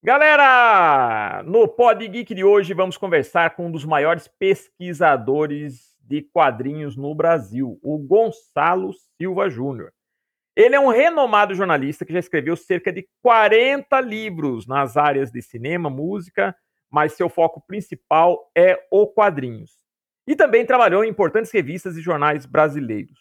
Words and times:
Galera, 0.00 1.42
no 1.44 1.66
Pod 1.66 2.06
Geek 2.06 2.32
de 2.32 2.44
hoje 2.44 2.72
vamos 2.72 2.96
conversar 2.96 3.56
com 3.56 3.66
um 3.66 3.70
dos 3.72 3.84
maiores 3.84 4.28
pesquisadores 4.28 5.96
de 5.98 6.22
quadrinhos 6.22 6.96
no 6.96 7.12
Brasil, 7.16 7.80
o 7.82 7.98
Gonçalo 7.98 8.92
Silva 9.20 9.50
Júnior. 9.50 9.92
Ele 10.54 10.76
é 10.76 10.80
um 10.80 10.86
renomado 10.86 11.52
jornalista 11.52 12.04
que 12.04 12.12
já 12.12 12.20
escreveu 12.20 12.56
cerca 12.56 12.92
de 12.92 13.08
40 13.24 14.00
livros 14.00 14.68
nas 14.68 14.96
áreas 14.96 15.32
de 15.32 15.42
cinema, 15.42 15.90
música, 15.90 16.54
mas 16.88 17.14
seu 17.14 17.28
foco 17.28 17.60
principal 17.66 18.52
é 18.56 18.78
o 18.92 19.04
quadrinhos. 19.04 19.82
E 20.28 20.36
também 20.36 20.64
trabalhou 20.64 21.04
em 21.04 21.08
importantes 21.08 21.50
revistas 21.50 21.96
e 21.96 22.00
jornais 22.00 22.46
brasileiros. 22.46 23.18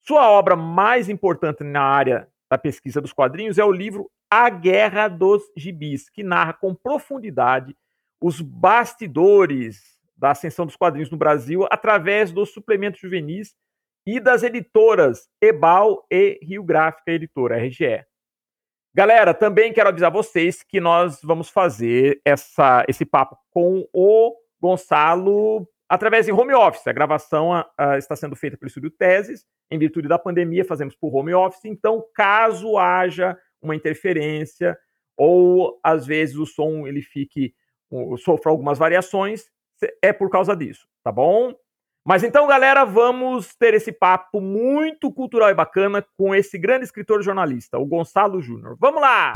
Sua 0.00 0.30
obra 0.30 0.56
mais 0.56 1.10
importante 1.10 1.62
na 1.62 1.82
área 1.82 2.26
da 2.50 2.56
pesquisa 2.56 3.02
dos 3.02 3.12
quadrinhos 3.12 3.58
é 3.58 3.64
o 3.64 3.70
livro 3.70 4.10
A 4.30 4.50
Guerra 4.50 5.08
dos 5.08 5.42
Gibis, 5.56 6.08
que 6.08 6.22
narra 6.22 6.52
com 6.52 6.74
profundidade 6.74 7.76
os 8.20 8.40
bastidores 8.40 9.96
da 10.16 10.30
ascensão 10.30 10.66
dos 10.66 10.76
quadrinhos 10.76 11.10
no 11.10 11.16
Brasil 11.16 11.66
através 11.70 12.32
dos 12.32 12.52
suplementos 12.52 13.00
juvenis 13.00 13.54
e 14.06 14.18
das 14.18 14.42
editoras 14.42 15.28
Ebal 15.40 16.06
e 16.10 16.38
Rio 16.42 16.62
Gráfica 16.62 17.12
Editora, 17.12 17.58
RGE. 17.58 18.04
Galera, 18.94 19.34
também 19.34 19.72
quero 19.72 19.90
avisar 19.90 20.10
vocês 20.10 20.62
que 20.62 20.80
nós 20.80 21.20
vamos 21.22 21.50
fazer 21.50 22.20
essa, 22.24 22.84
esse 22.88 23.04
papo 23.04 23.36
com 23.50 23.86
o 23.92 24.34
Gonçalo 24.58 25.68
através 25.86 26.24
de 26.24 26.32
home 26.32 26.54
office. 26.54 26.86
A 26.86 26.92
gravação 26.92 27.50
uh, 27.50 27.96
está 27.98 28.16
sendo 28.16 28.34
feita 28.34 28.56
pelo 28.56 28.68
Estúdio 28.68 28.90
Teses, 28.90 29.44
em 29.70 29.78
virtude 29.78 30.08
da 30.08 30.18
pandemia, 30.18 30.64
fazemos 30.64 30.96
por 30.96 31.14
home 31.14 31.34
office. 31.34 31.64
Então, 31.66 32.02
caso 32.14 32.78
haja 32.78 33.36
uma 33.66 33.76
interferência 33.76 34.76
ou 35.16 35.78
às 35.82 36.06
vezes 36.06 36.36
o 36.36 36.46
som 36.46 36.86
ele 36.86 37.02
fique 37.02 37.54
sofra 38.18 38.50
algumas 38.50 38.78
variações, 38.78 39.44
é 40.02 40.12
por 40.12 40.30
causa 40.30 40.56
disso, 40.56 40.86
tá 41.02 41.12
bom? 41.12 41.54
Mas 42.04 42.22
então, 42.22 42.46
galera, 42.46 42.84
vamos 42.84 43.54
ter 43.56 43.74
esse 43.74 43.90
papo 43.90 44.40
muito 44.40 45.12
cultural 45.12 45.50
e 45.50 45.54
bacana 45.54 46.06
com 46.16 46.34
esse 46.34 46.56
grande 46.56 46.84
escritor 46.84 47.22
jornalista, 47.22 47.78
o 47.78 47.86
Gonçalo 47.86 48.40
Júnior. 48.40 48.76
Vamos 48.78 49.00
lá! 49.00 49.32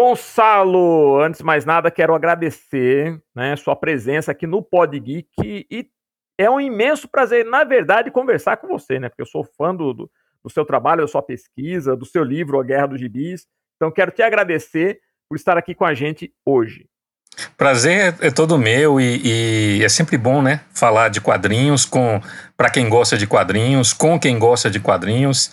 Gonçalo, 0.00 1.20
antes 1.20 1.40
de 1.40 1.44
mais 1.44 1.66
nada, 1.66 1.90
quero 1.90 2.14
agradecer 2.14 3.20
né, 3.36 3.54
sua 3.54 3.76
presença 3.76 4.32
aqui 4.32 4.46
no 4.46 4.62
Pod 4.62 4.98
Geek 4.98 5.66
e 5.70 5.90
é 6.38 6.48
um 6.48 6.58
imenso 6.58 7.06
prazer, 7.06 7.44
na 7.44 7.64
verdade, 7.64 8.10
conversar 8.10 8.56
com 8.56 8.66
você, 8.66 8.98
né? 8.98 9.10
Porque 9.10 9.20
eu 9.20 9.26
sou 9.26 9.44
fã 9.44 9.74
do, 9.74 9.92
do, 9.92 10.10
do 10.42 10.48
seu 10.48 10.64
trabalho, 10.64 11.02
da 11.02 11.06
sua 11.06 11.20
pesquisa, 11.20 11.94
do 11.94 12.06
seu 12.06 12.24
livro 12.24 12.58
A 12.58 12.64
Guerra 12.64 12.86
dos 12.86 12.98
Gibis. 12.98 13.46
Então, 13.76 13.90
quero 13.90 14.10
te 14.10 14.22
agradecer 14.22 15.00
por 15.28 15.36
estar 15.36 15.58
aqui 15.58 15.74
com 15.74 15.84
a 15.84 15.92
gente 15.92 16.32
hoje. 16.46 16.86
Prazer 17.58 18.16
é, 18.22 18.28
é 18.28 18.30
todo 18.30 18.56
meu 18.56 18.98
e, 18.98 19.80
e, 19.80 19.84
é 19.84 19.88
sempre 19.90 20.16
bom, 20.16 20.40
né? 20.40 20.64
Falar 20.72 21.10
de 21.10 21.20
quadrinhos 21.20 21.84
com 21.84 22.22
para 22.56 22.70
quem 22.70 22.88
gosta 22.88 23.18
de 23.18 23.26
quadrinhos, 23.26 23.92
com 23.92 24.18
quem 24.18 24.38
gosta 24.38 24.70
de 24.70 24.80
quadrinhos. 24.80 25.52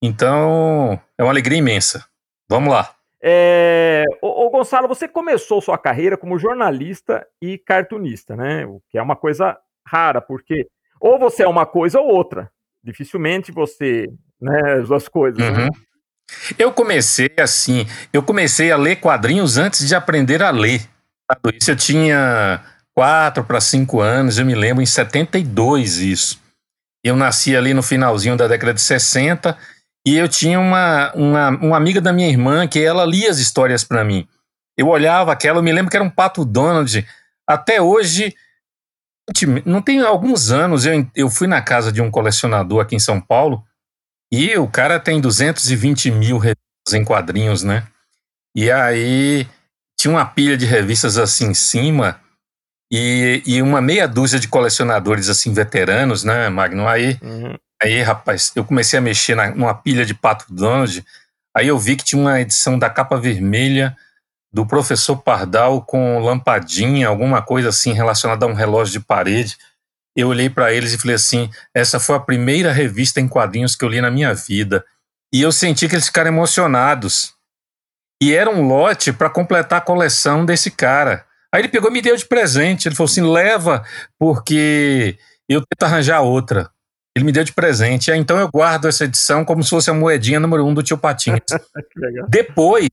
Então, 0.00 1.00
é 1.18 1.24
uma 1.24 1.32
alegria 1.32 1.58
imensa. 1.58 2.06
Vamos 2.48 2.72
lá. 2.72 2.94
É, 3.20 4.04
ô, 4.22 4.46
ô, 4.46 4.50
Gonçalo, 4.50 4.86
você 4.86 5.08
começou 5.08 5.60
sua 5.60 5.76
carreira 5.76 6.16
como 6.16 6.38
jornalista 6.38 7.26
e 7.42 7.58
cartunista, 7.58 8.36
né? 8.36 8.64
O 8.66 8.80
que 8.88 8.98
é 8.98 9.02
uma 9.02 9.16
coisa 9.16 9.58
rara, 9.86 10.20
porque 10.20 10.66
ou 11.00 11.18
você 11.18 11.42
é 11.42 11.48
uma 11.48 11.66
coisa 11.66 12.00
ou 12.00 12.08
outra. 12.08 12.50
Dificilmente 12.82 13.50
você, 13.52 14.06
né, 14.40 14.74
as 14.80 14.88
duas 14.88 15.08
coisas. 15.08 15.38
Né? 15.38 15.50
Uhum. 15.50 15.64
Né? 15.64 15.68
Eu 16.58 16.72
comecei 16.72 17.30
assim, 17.38 17.86
eu 18.12 18.22
comecei 18.22 18.70
a 18.70 18.76
ler 18.76 18.96
quadrinhos 18.96 19.56
antes 19.56 19.86
de 19.86 19.94
aprender 19.94 20.42
a 20.42 20.50
ler. 20.50 20.88
Isso 21.54 21.70
eu 21.70 21.76
tinha 21.76 22.62
quatro 22.94 23.44
para 23.44 23.60
cinco 23.60 24.00
anos, 24.00 24.38
eu 24.38 24.46
me 24.46 24.54
lembro, 24.54 24.82
em 24.82 24.86
72 24.86 25.98
isso. 25.98 26.40
Eu 27.02 27.16
nasci 27.16 27.56
ali 27.56 27.72
no 27.72 27.82
finalzinho 27.82 28.36
da 28.36 28.46
década 28.46 28.74
de 28.74 28.80
60 28.80 29.56
e 30.08 30.16
eu 30.16 30.26
tinha 30.26 30.58
uma, 30.58 31.12
uma, 31.12 31.48
uma 31.50 31.76
amiga 31.76 32.00
da 32.00 32.14
minha 32.14 32.30
irmã 32.30 32.66
que 32.66 32.82
ela 32.82 33.04
lia 33.04 33.28
as 33.28 33.38
histórias 33.38 33.84
para 33.84 34.02
mim. 34.02 34.26
Eu 34.74 34.88
olhava 34.88 35.30
aquela, 35.30 35.58
eu 35.58 35.62
me 35.62 35.70
lembro 35.70 35.90
que 35.90 35.96
era 35.98 36.04
um 36.04 36.08
Pato 36.08 36.46
Donald. 36.46 37.06
Até 37.46 37.82
hoje, 37.82 38.34
não 39.66 39.82
tem 39.82 40.00
alguns 40.00 40.50
anos, 40.50 40.86
eu, 40.86 41.06
eu 41.14 41.28
fui 41.28 41.46
na 41.46 41.60
casa 41.60 41.92
de 41.92 42.00
um 42.00 42.10
colecionador 42.10 42.80
aqui 42.80 42.96
em 42.96 42.98
São 42.98 43.20
Paulo 43.20 43.62
e 44.32 44.56
o 44.56 44.66
cara 44.66 44.98
tem 44.98 45.20
220 45.20 46.10
mil 46.10 46.38
revistas 46.38 46.94
em 46.94 47.04
quadrinhos, 47.04 47.62
né? 47.62 47.86
E 48.56 48.70
aí 48.70 49.46
tinha 50.00 50.10
uma 50.10 50.24
pilha 50.24 50.56
de 50.56 50.64
revistas 50.64 51.18
assim 51.18 51.50
em 51.50 51.54
cima 51.54 52.18
e, 52.90 53.42
e 53.44 53.60
uma 53.60 53.82
meia 53.82 54.08
dúzia 54.08 54.40
de 54.40 54.48
colecionadores 54.48 55.28
assim 55.28 55.52
veteranos, 55.52 56.24
né, 56.24 56.48
Magno? 56.48 56.88
Aí 56.88 57.18
uhum. 57.20 57.58
Aí, 57.80 58.02
rapaz, 58.02 58.52
eu 58.56 58.64
comecei 58.64 58.98
a 58.98 59.02
mexer 59.02 59.34
na, 59.34 59.50
numa 59.50 59.74
pilha 59.74 60.04
de 60.04 60.14
Pato 60.14 60.52
Donald, 60.52 61.04
aí 61.56 61.68
eu 61.68 61.78
vi 61.78 61.96
que 61.96 62.04
tinha 62.04 62.20
uma 62.20 62.40
edição 62.40 62.78
da 62.78 62.90
capa 62.90 63.16
vermelha 63.16 63.96
do 64.52 64.66
professor 64.66 65.16
Pardal 65.16 65.82
com 65.82 66.18
lampadinha, 66.18 67.08
alguma 67.08 67.42
coisa 67.42 67.68
assim 67.68 67.92
relacionada 67.92 68.46
a 68.46 68.48
um 68.48 68.54
relógio 68.54 68.94
de 68.94 69.06
parede. 69.06 69.56
Eu 70.16 70.28
olhei 70.28 70.50
para 70.50 70.72
eles 70.72 70.92
e 70.92 70.98
falei 70.98 71.14
assim: 71.14 71.50
essa 71.72 72.00
foi 72.00 72.16
a 72.16 72.20
primeira 72.20 72.72
revista 72.72 73.20
em 73.20 73.28
quadrinhos 73.28 73.76
que 73.76 73.84
eu 73.84 73.88
li 73.88 74.00
na 74.00 74.10
minha 74.10 74.34
vida. 74.34 74.84
E 75.32 75.42
eu 75.42 75.52
senti 75.52 75.88
que 75.88 75.94
eles 75.94 76.06
ficaram 76.06 76.28
emocionados. 76.28 77.34
E 78.20 78.34
era 78.34 78.50
um 78.50 78.66
lote 78.66 79.12
para 79.12 79.30
completar 79.30 79.78
a 79.78 79.84
coleção 79.84 80.44
desse 80.44 80.70
cara. 80.70 81.24
Aí 81.54 81.60
ele 81.60 81.68
pegou 81.68 81.90
e 81.90 81.92
me 81.92 82.02
deu 82.02 82.16
de 82.16 82.26
presente. 82.26 82.88
Ele 82.88 82.96
falou 82.96 83.08
assim: 83.08 83.22
leva, 83.22 83.84
porque 84.18 85.16
eu 85.48 85.60
tento 85.60 85.82
arranjar 85.84 86.22
outra. 86.22 86.70
Ele 87.18 87.24
me 87.24 87.32
deu 87.32 87.42
de 87.42 87.52
presente. 87.52 88.10
Então 88.12 88.38
eu 88.38 88.48
guardo 88.48 88.86
essa 88.86 89.04
edição 89.04 89.44
como 89.44 89.62
se 89.62 89.70
fosse 89.70 89.90
a 89.90 89.94
moedinha 89.94 90.38
número 90.40 90.64
um 90.64 90.72
do 90.72 90.82
tio 90.82 90.96
Patinhas. 90.96 91.40
Depois, 92.28 92.88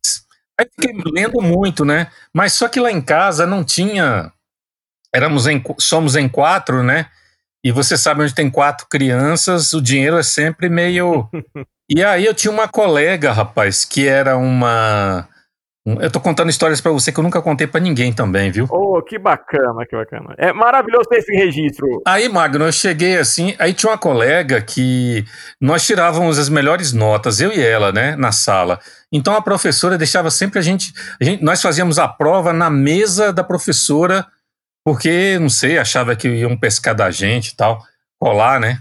aí 0.59 0.68
fiquei 0.75 1.00
lendo 1.13 1.41
muito, 1.41 1.86
né? 1.86 2.08
Mas 2.34 2.53
só 2.53 2.68
que 2.68 2.80
lá 2.80 2.91
em 2.91 3.02
casa 3.02 3.46
não 3.46 3.64
tinha. 3.64 4.31
Éramos 5.14 5.47
em, 5.47 5.64
somos 5.80 6.16
em 6.16 6.28
quatro, 6.28 6.84
né? 6.84 7.08
E 7.64 7.72
você 7.72 7.97
sabe 7.97 8.24
onde 8.24 8.35
tem 8.35 8.50
quatro 8.50 8.88
crianças, 8.88 9.74
o 9.74 9.81
dinheiro 9.81 10.18
é 10.18 10.24
sempre 10.24 10.69
meio. 10.69 11.30
e 11.90 12.03
aí 12.03 12.25
eu 12.25 12.34
tinha 12.34 12.52
uma 12.52 12.68
colega, 12.68 13.31
rapaz, 13.31 13.85
que 13.85 14.08
era 14.08 14.38
uma 14.38 15.28
eu 15.85 16.09
tô 16.09 16.19
contando 16.19 16.50
histórias 16.50 16.81
para 16.81 16.91
você 16.91 17.12
que 17.12 17.19
eu 17.19 17.23
nunca 17.23 17.40
contei 17.44 17.68
para 17.68 17.79
ninguém 17.79 18.12
também, 18.12 18.50
viu? 18.50 18.66
Oh, 18.72 19.03
que 19.03 19.19
bacana, 19.19 19.85
que 19.88 19.96
bacana. 19.96 20.34
É 20.35 20.51
maravilhoso 20.51 21.07
ter 21.07 21.18
esse 21.18 21.31
registro. 21.31 22.01
Aí, 22.07 22.28
Magno, 22.28 22.66
eu 22.66 22.72
cheguei 22.72 23.18
assim, 23.18 23.56
aí 23.59 23.72
tinha 23.72 23.91
uma 23.91 23.97
colega 23.97 24.59
que 24.62 25.23
nós 25.62 25.85
tirávamos 25.85 26.40
as 26.40 26.50
melhores 26.50 26.91
notas, 26.91 27.40
eu 27.40 27.51
e 27.51 27.63
ela, 27.63 27.91
né, 27.91 28.16
na 28.16 28.31
sala. 28.31 28.79
Então 29.12 29.35
a 29.35 29.41
professora 29.44 29.96
deixava 29.96 30.31
sempre 30.31 30.57
a 30.57 30.62
gente, 30.62 30.91
a 31.22 31.23
gente 31.23 31.44
nós 31.44 31.62
fazíamos 31.62 32.00
a 32.00 32.07
prova 32.07 32.52
na 32.52 32.69
mesa 32.69 33.31
da 33.31 33.44
professora, 33.44 34.25
porque, 34.84 35.38
não 35.40 35.50
sei, 35.50 35.78
achava 35.78 36.16
que 36.16 36.28
iam 36.28 36.57
pescar 36.57 36.96
da 36.96 37.12
gente 37.12 37.50
e 37.50 37.56
tal, 37.56 37.79
colar, 38.19 38.59
né? 38.59 38.79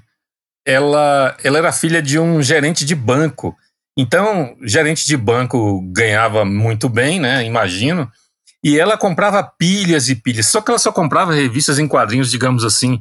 Ela, 0.67 1.37
ela 1.45 1.59
era 1.59 1.73
filha 1.73 2.01
de 2.01 2.19
um 2.19 2.41
gerente 2.41 2.83
de 2.87 2.95
banco. 2.95 3.55
Então, 3.97 4.57
gerente 4.63 5.07
de 5.07 5.17
banco 5.17 5.81
ganhava 5.93 6.45
muito 6.45 6.89
bem, 6.89 7.21
né? 7.21 7.45
Imagino. 7.45 8.11
E 8.63 8.79
ela 8.79 8.97
comprava 8.97 9.43
pilhas 9.43 10.09
e 10.09 10.17
pilhas. 10.17 10.47
Só 10.47 10.61
que 10.61 10.71
ela 10.71 10.79
só 10.79 10.91
comprava 10.91 11.33
revistas 11.33 11.79
em 11.79 11.87
quadrinhos, 11.87 12.31
digamos 12.31 12.65
assim, 12.65 12.99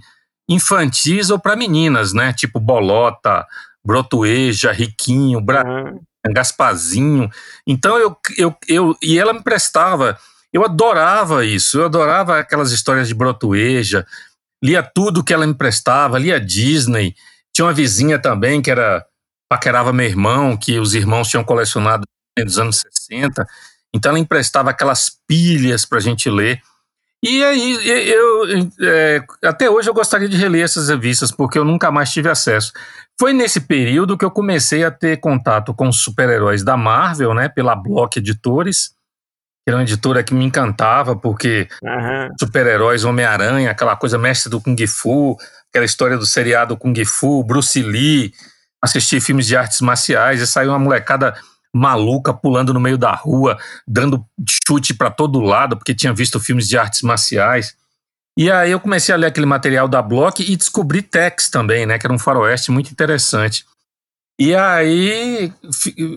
infantis 0.48 1.30
ou 1.30 1.40
para 1.40 1.56
meninas, 1.56 2.14
né? 2.14 2.34
Tipo 2.34 2.60
Bolota, 2.60 3.46
Brotueja, 3.84 4.72
Riquinho, 4.72 5.42
Bra... 5.42 5.64
Uhum. 5.66 6.00
Gaspazinho. 6.32 7.30
Então 7.68 7.98
eu, 7.98 8.16
eu, 8.38 8.56
eu. 8.68 8.98
E 9.02 9.20
ela 9.20 9.34
me 9.34 9.44
prestava. 9.44 10.18
Eu 10.54 10.64
adorava 10.64 11.46
isso. 11.46 11.80
Eu 11.80 11.86
adorava 11.86 12.40
aquelas 12.40 12.72
histórias 12.72 13.08
de 13.08 13.14
Brotueja. 13.14 14.06
Lia 14.64 14.82
tudo 14.82 15.24
que 15.24 15.34
ela 15.34 15.46
me 15.46 15.54
prestava, 15.54 16.18
lia 16.18 16.40
Disney. 16.40 17.14
Tinha 17.54 17.66
uma 17.66 17.74
vizinha 17.74 18.18
também 18.18 18.62
que 18.62 18.72
era 18.72 19.06
paquerava 19.54 19.94
meu 19.94 20.08
irmão, 20.08 20.58
que 20.58 20.80
os 20.80 20.96
irmãos 20.96 21.28
tinham 21.28 21.44
colecionado 21.44 22.04
nos 22.40 22.58
anos 22.58 22.82
60. 23.08 23.48
Então 23.94 24.10
ela 24.10 24.20
emprestava 24.20 24.72
aquelas 24.72 25.16
pilhas 25.28 25.86
para 25.86 26.00
a 26.00 26.02
gente 26.02 26.28
ler. 26.28 26.60
E 27.22 27.44
aí, 27.44 28.10
eu, 28.10 28.44
é, 28.82 29.24
até 29.46 29.70
hoje 29.70 29.88
eu 29.88 29.94
gostaria 29.94 30.28
de 30.28 30.36
reler 30.36 30.64
essas 30.64 30.90
revistas, 30.90 31.32
porque 31.32 31.58
eu 31.58 31.64
nunca 31.64 31.92
mais 31.92 32.12
tive 32.12 32.30
acesso. 32.30 32.74
Foi 33.18 33.32
nesse 33.32 33.62
período 33.62 34.18
que 34.18 34.26
eu 34.26 34.32
comecei 34.32 34.84
a 34.84 34.90
ter 34.90 35.18
contato 35.18 35.72
com 35.74 35.88
os 35.88 36.02
super-heróis 36.02 36.64
da 36.64 36.76
Marvel, 36.76 37.34
né, 37.36 37.48
pela 37.48 37.76
Block 37.76 38.18
Editores, 38.18 38.90
que 39.64 39.70
era 39.70 39.78
uma 39.78 39.84
editora 39.84 40.24
que 40.24 40.34
me 40.34 40.44
encantava, 40.44 41.16
porque 41.16 41.68
uhum. 41.82 42.30
super-heróis, 42.40 43.06
Homem-Aranha, 43.06 43.70
aquela 43.70 43.96
coisa 43.96 44.18
mestre 44.18 44.50
do 44.50 44.60
Kung 44.60 44.88
Fu, 44.88 45.38
aquela 45.70 45.86
história 45.86 46.18
do 46.18 46.26
seriado 46.26 46.76
Kung 46.76 47.06
Fu, 47.06 47.44
Bruce 47.44 47.82
Lee, 47.82 48.34
assisti 48.84 49.22
filmes 49.22 49.48
de 49.48 49.56
artes 49.56 49.80
marciais 49.80 50.42
e 50.42 50.48
saiu 50.48 50.72
uma 50.72 50.80
molecada 50.80 51.34
maluca 51.74 52.34
pulando 52.34 52.74
no 52.74 52.80
meio 52.82 52.98
da 52.98 53.14
rua, 53.16 53.58
dando 53.88 54.24
chute 54.68 54.94
para 54.94 55.10
todo 55.10 55.40
lado, 55.40 55.78
porque 55.78 55.96
tinha 55.96 56.14
visto 56.14 56.40
filmes 56.40 56.68
de 56.68 56.78
artes 56.78 57.02
marciais. 57.02 57.76
E 58.38 58.52
aí 58.52 58.72
eu 58.72 58.80
comecei 58.80 59.16
a 59.16 59.18
ler 59.18 59.28
aquele 59.28 59.46
material 59.46 59.88
da 59.88 60.02
Block 60.02 60.44
e 60.44 60.58
descobri 60.58 61.02
Tex 61.02 61.50
também, 61.50 61.86
né, 61.86 61.98
que 61.98 62.06
era 62.06 62.14
um 62.14 62.20
faroeste 62.20 62.72
muito 62.72 62.92
interessante. 62.92 63.66
E 64.40 64.54
aí 64.54 65.54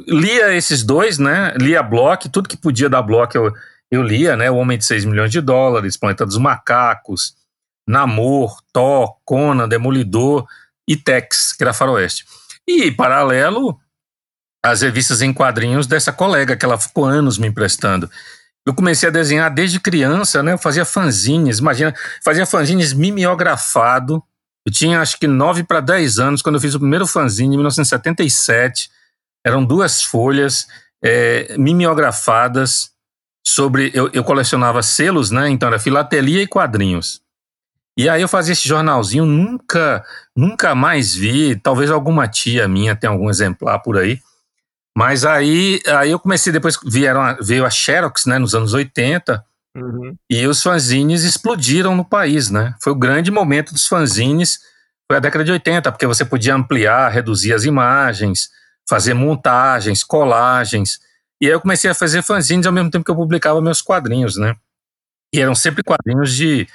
lia 0.09 0.55
esses 0.55 0.83
dois, 0.83 1.19
né, 1.19 1.55
lia 1.59 1.83
Block, 1.83 2.29
tudo 2.29 2.49
que 2.49 2.57
podia 2.57 2.89
da 2.89 3.01
Block 3.01 3.35
eu, 3.37 3.53
eu 3.91 4.03
lia, 4.03 4.35
né, 4.35 4.51
O 4.51 4.57
Homem 4.57 4.77
de 4.77 4.85
6 4.85 5.05
milhões 5.05 5.31
de 5.31 5.41
dólares, 5.41 5.97
Planeta 5.97 6.27
dos 6.27 6.39
Macacos, 6.39 7.37
Namor, 7.87 8.61
Thor, 8.73 9.17
Conan, 9.25 9.69
Demolidor 9.69 10.47
e 10.89 10.97
Tex, 10.97 11.53
que 11.53 11.63
era 11.63 11.73
faroeste. 11.73 12.25
E, 12.69 12.91
paralelo, 12.91 13.79
as 14.65 14.83
revistas 14.83 15.23
em 15.23 15.33
quadrinhos 15.33 15.87
dessa 15.87 16.13
colega 16.13 16.57
que 16.57 16.65
ela 16.65 16.79
ficou 16.79 17.05
anos 17.05 17.39
me 17.39 17.47
emprestando. 17.47 18.11
Eu 18.67 18.75
comecei 18.75 19.09
a 19.09 19.13
desenhar 19.13 19.49
desde 19.49 19.79
criança, 19.79 20.43
né? 20.43 20.55
Eu 20.55 20.59
fazia 20.59 20.85
fanzines, 20.85 21.61
imagina, 21.61 21.95
fazia 22.25 22.45
fanzines 22.45 22.93
mimeografado. 22.93 24.21
Eu 24.67 24.73
tinha 24.73 25.01
acho 25.01 25.19
que 25.21 25.29
9 25.29 25.63
para 25.63 25.81
10 25.81 26.19
anos 26.19 26.43
quando 26.43 26.57
eu 26.57 26.61
fiz 26.61 26.75
o 26.75 26.81
primeiro 26.81 27.07
fanzine, 27.07 27.55
em 27.55 27.59
1977. 27.59 28.91
Eram 29.47 29.65
duas 29.65 30.03
folhas 30.03 30.67
é, 31.05 31.57
mimeografadas 31.57 32.91
sobre. 33.47 33.93
Eu, 33.95 34.11
eu 34.13 34.25
colecionava 34.25 34.83
selos, 34.83 35.31
né? 35.31 35.49
Então 35.49 35.69
era 35.69 35.79
filatelia 35.79 36.43
e 36.43 36.49
quadrinhos. 36.49 37.21
E 37.97 38.09
aí 38.09 38.21
eu 38.21 38.29
fazia 38.29 38.53
esse 38.53 38.69
jornalzinho, 38.69 39.25
nunca, 39.25 40.05
nunca 40.37 40.75
mais 40.75 41.15
vi. 41.15 41.57
Talvez 41.57 41.91
alguma 41.91 42.29
tia 42.29 42.69
minha 42.69 42.95
tenha 42.95 43.11
algum 43.11 43.31
exemplar 43.31 43.81
por 43.81 43.97
aí. 43.97 44.21
Mas 44.97 45.25
aí, 45.25 45.81
aí 45.87 46.11
eu 46.11 46.19
comecei, 46.19 46.53
depois 46.53 46.79
vieram 46.85 47.21
a, 47.21 47.35
veio 47.35 47.67
a 47.67 47.71
Xerox, 47.71 48.25
né, 48.25 48.39
nos 48.39 48.55
anos 48.55 48.73
80, 48.73 49.45
uhum. 49.77 50.17
e 50.31 50.47
os 50.47 50.63
fanzines 50.63 51.23
explodiram 51.23 51.95
no 51.95 52.03
país, 52.03 52.51
né? 52.51 52.75
Foi 52.81 52.93
o 52.93 52.97
grande 52.97 53.31
momento 53.31 53.75
dos 53.75 53.87
fanzines, 53.87 54.59
foi 55.07 55.19
a 55.19 55.21
década 55.21 55.45
de 55.45 55.53
80, 55.53 55.93
porque 55.93 56.07
você 56.07 56.25
podia 56.25 56.55
ampliar, 56.55 57.11
reduzir 57.11 57.53
as 57.53 57.65
imagens, 57.65 58.49
fazer 58.89 59.13
montagens, 59.13 60.03
colagens. 60.03 60.99
E 61.43 61.47
aí 61.47 61.53
eu 61.53 61.61
comecei 61.61 61.91
a 61.91 61.95
fazer 61.95 62.23
fanzines 62.23 62.67
ao 62.67 62.73
mesmo 62.73 62.91
tempo 62.91 63.05
que 63.05 63.11
eu 63.11 63.17
publicava 63.17 63.61
meus 63.61 63.83
quadrinhos, 63.83 64.39
né? 64.39 64.57
E 65.35 65.41
eram 65.41 65.55
sempre 65.55 65.83
quadrinhos 65.83 66.35
de 66.35 66.67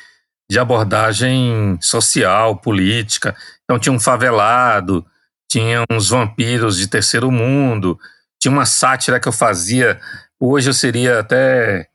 de 0.51 0.59
abordagem 0.59 1.79
social, 1.79 2.57
política. 2.57 3.33
Então 3.63 3.79
tinha 3.79 3.93
um 3.93 3.99
favelado, 4.01 5.05
tinha 5.49 5.81
uns 5.89 6.09
vampiros 6.09 6.77
de 6.77 6.89
terceiro 6.89 7.31
mundo, 7.31 7.97
tinha 8.37 8.51
uma 8.51 8.65
sátira 8.65 9.17
que 9.17 9.29
eu 9.29 9.31
fazia. 9.31 9.97
Hoje 10.37 10.69
eu 10.69 10.73
seria 10.73 11.21
até 11.21 11.87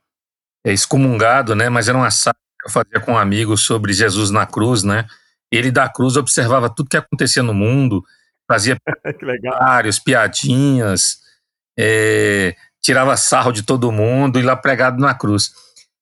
é, 0.65 0.73
excomungado, 0.73 1.53
né? 1.53 1.69
Mas 1.69 1.87
era 1.87 1.95
uma 1.95 2.09
sátira 2.09 2.41
que 2.59 2.67
eu 2.67 2.71
fazia 2.71 2.99
com 2.99 3.11
um 3.11 3.17
amigo 3.19 3.55
sobre 3.55 3.93
Jesus 3.93 4.31
na 4.31 4.47
cruz, 4.47 4.81
né? 4.81 5.05
Ele 5.51 5.69
da 5.69 5.87
cruz 5.87 6.17
observava 6.17 6.67
tudo 6.67 6.89
que 6.89 6.97
acontecia 6.97 7.43
no 7.43 7.53
mundo, 7.53 8.03
fazia 8.51 8.75
vários 9.59 9.99
piadinhas, 9.99 11.19
é, 11.77 12.55
tirava 12.81 13.15
sarro 13.15 13.51
de 13.51 13.61
todo 13.61 13.91
mundo 13.91 14.39
e 14.39 14.41
lá 14.41 14.55
pregado 14.55 14.99
na 14.99 15.13
cruz. 15.13 15.51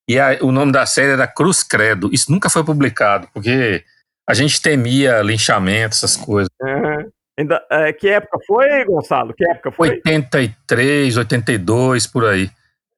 E 0.08 0.20
a, 0.20 0.38
o 0.42 0.52
nome 0.52 0.72
da 0.72 0.86
série 0.86 1.14
era 1.14 1.28
Cruz 1.28 1.64
Credo. 1.64 2.10
Isso 2.14 2.32
nunca 2.32 2.50
foi 2.50 2.64
publicado, 2.64 3.28
porque 3.34 3.84
a 4.28 4.34
gente 4.34 4.62
temia 4.62 5.22
linchamento, 5.22 5.96
essas 5.96 6.16
coisas. 6.16 6.50
Uhum. 6.62 7.10
Ainda, 7.38 7.62
é, 7.70 7.92
que 7.92 8.08
época 8.08 8.38
foi, 8.46 8.86
Gonçalo? 8.86 9.34
Que 9.34 9.50
época 9.50 9.72
foi? 9.72 9.90
83, 9.90 11.18
82, 11.18 12.08
por 12.08 12.26
aí. 12.26 12.50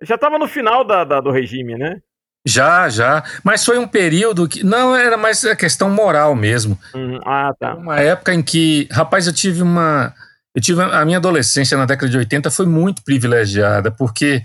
Já 0.01 0.15
estava 0.15 0.38
no 0.38 0.48
final 0.48 0.83
da, 0.83 1.04
da, 1.04 1.19
do 1.19 1.31
regime, 1.31 1.75
né? 1.75 2.00
Já, 2.45 2.88
já. 2.88 3.24
Mas 3.44 3.65
foi 3.65 3.77
um 3.77 3.88
período 3.88 4.48
que. 4.48 4.63
Não, 4.63 4.95
era 4.95 5.18
mais 5.18 5.44
a 5.44 5.56
questão 5.56 5.89
moral 5.89 6.36
mesmo. 6.36 6.80
Uhum. 6.94 7.19
Ah, 7.25 7.54
tá. 7.59 7.75
Uma 7.75 8.00
época 8.00 8.33
em 8.33 8.42
que. 8.42 8.88
Rapaz, 8.92 9.27
eu 9.27 9.33
tive 9.33 9.62
uma. 9.62 10.13
Eu 10.56 10.62
tive. 10.62 10.81
A 10.81 11.04
minha 11.04 11.18
adolescência 11.18 11.77
na 11.77 11.86
década 11.86 12.09
de 12.09 12.18
80 12.18 12.50
foi 12.51 12.65
muito 12.65 13.04
privilegiada, 13.04 13.92
porque 13.92 14.44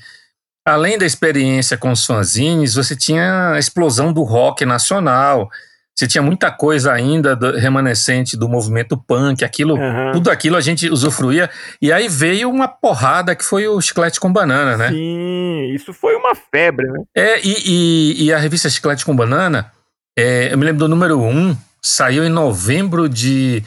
além 0.64 0.98
da 0.98 1.06
experiência 1.06 1.76
com 1.76 1.90
os 1.90 2.04
fanzines, 2.04 2.74
você 2.74 2.96
tinha 2.96 3.50
a 3.50 3.58
explosão 3.58 4.12
do 4.12 4.22
rock 4.22 4.64
nacional. 4.64 5.50
Você 5.94 6.06
tinha 6.06 6.22
muita 6.22 6.50
coisa 6.50 6.92
ainda 6.92 7.36
do, 7.36 7.52
remanescente 7.52 8.36
do 8.36 8.48
movimento 8.48 8.96
punk, 8.96 9.44
aquilo, 9.44 9.76
uhum. 9.76 10.12
tudo 10.12 10.30
aquilo 10.30 10.56
a 10.56 10.60
gente 10.60 10.88
usufruía. 10.88 11.50
E 11.82 11.92
aí 11.92 12.08
veio 12.08 12.48
uma 12.48 12.66
porrada 12.66 13.36
que 13.36 13.44
foi 13.44 13.68
o 13.68 13.80
Chiclete 13.80 14.18
com 14.18 14.32
Banana, 14.32 14.76
né? 14.76 14.88
Sim, 14.88 15.70
isso 15.74 15.92
foi 15.92 16.16
uma 16.16 16.34
febre, 16.34 16.90
né? 16.90 17.04
É, 17.14 17.46
e, 17.46 17.56
e, 17.66 18.24
e 18.24 18.32
a 18.32 18.38
revista 18.38 18.70
Chiclete 18.70 19.04
com 19.04 19.14
Banana, 19.14 19.70
é, 20.18 20.52
eu 20.52 20.56
me 20.56 20.64
lembro 20.64 20.78
do 20.78 20.88
número 20.88 21.20
1, 21.20 21.28
um, 21.28 21.54
saiu 21.82 22.24
em 22.24 22.30
novembro 22.30 23.06
de, 23.06 23.62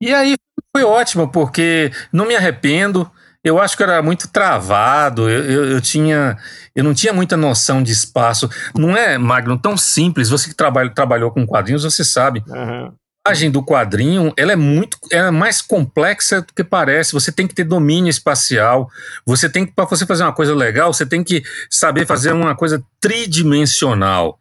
E 0.00 0.12
aí 0.12 0.34
foi 0.74 0.84
ótimo, 0.84 1.28
porque 1.28 1.90
não 2.12 2.26
me 2.26 2.36
arrependo. 2.36 3.10
Eu 3.42 3.60
acho 3.60 3.76
que 3.76 3.82
era 3.82 4.02
muito 4.02 4.28
travado, 4.28 5.30
eu, 5.30 5.44
eu, 5.44 5.64
eu, 5.70 5.80
tinha. 5.80 6.36
Eu 6.74 6.82
não 6.82 6.92
tinha 6.92 7.12
muita 7.12 7.36
noção 7.36 7.82
de 7.82 7.92
espaço. 7.92 8.50
Não 8.76 8.96
é, 8.96 9.16
Magno, 9.16 9.56
tão 9.56 9.76
simples. 9.76 10.28
Você 10.28 10.48
que 10.48 10.54
trabalha, 10.54 10.90
trabalhou 10.90 11.30
com 11.30 11.46
quadrinhos, 11.46 11.84
você 11.84 12.04
sabe. 12.04 12.42
Uhum. 12.48 12.92
A 13.24 13.30
imagem 13.30 13.50
do 13.50 13.62
quadrinho 13.62 14.32
ela 14.36 14.52
é 14.52 14.56
muito 14.56 14.98
é 15.10 15.30
mais 15.30 15.62
complexa 15.62 16.42
do 16.42 16.52
que 16.52 16.64
parece. 16.64 17.12
Você 17.12 17.30
tem 17.30 17.46
que 17.46 17.54
ter 17.54 17.64
domínio 17.64 18.10
espacial. 18.10 18.90
Você 19.24 19.48
tem 19.48 19.64
que 19.64 19.72
para 19.72 19.84
você 19.84 20.04
fazer 20.04 20.24
uma 20.24 20.32
coisa 20.32 20.54
legal, 20.54 20.92
você 20.92 21.06
tem 21.06 21.22
que 21.22 21.42
saber 21.70 22.04
fazer 22.04 22.32
uma 22.32 22.54
coisa 22.54 22.82
tridimensional 23.00 24.38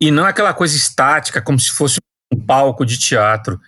e 0.00 0.10
não 0.10 0.26
aquela 0.26 0.52
coisa 0.52 0.76
estática 0.76 1.40
como 1.40 1.58
se 1.58 1.70
fosse 1.70 1.98
um 2.32 2.38
palco 2.38 2.84
de 2.84 2.98
teatro. 2.98 3.58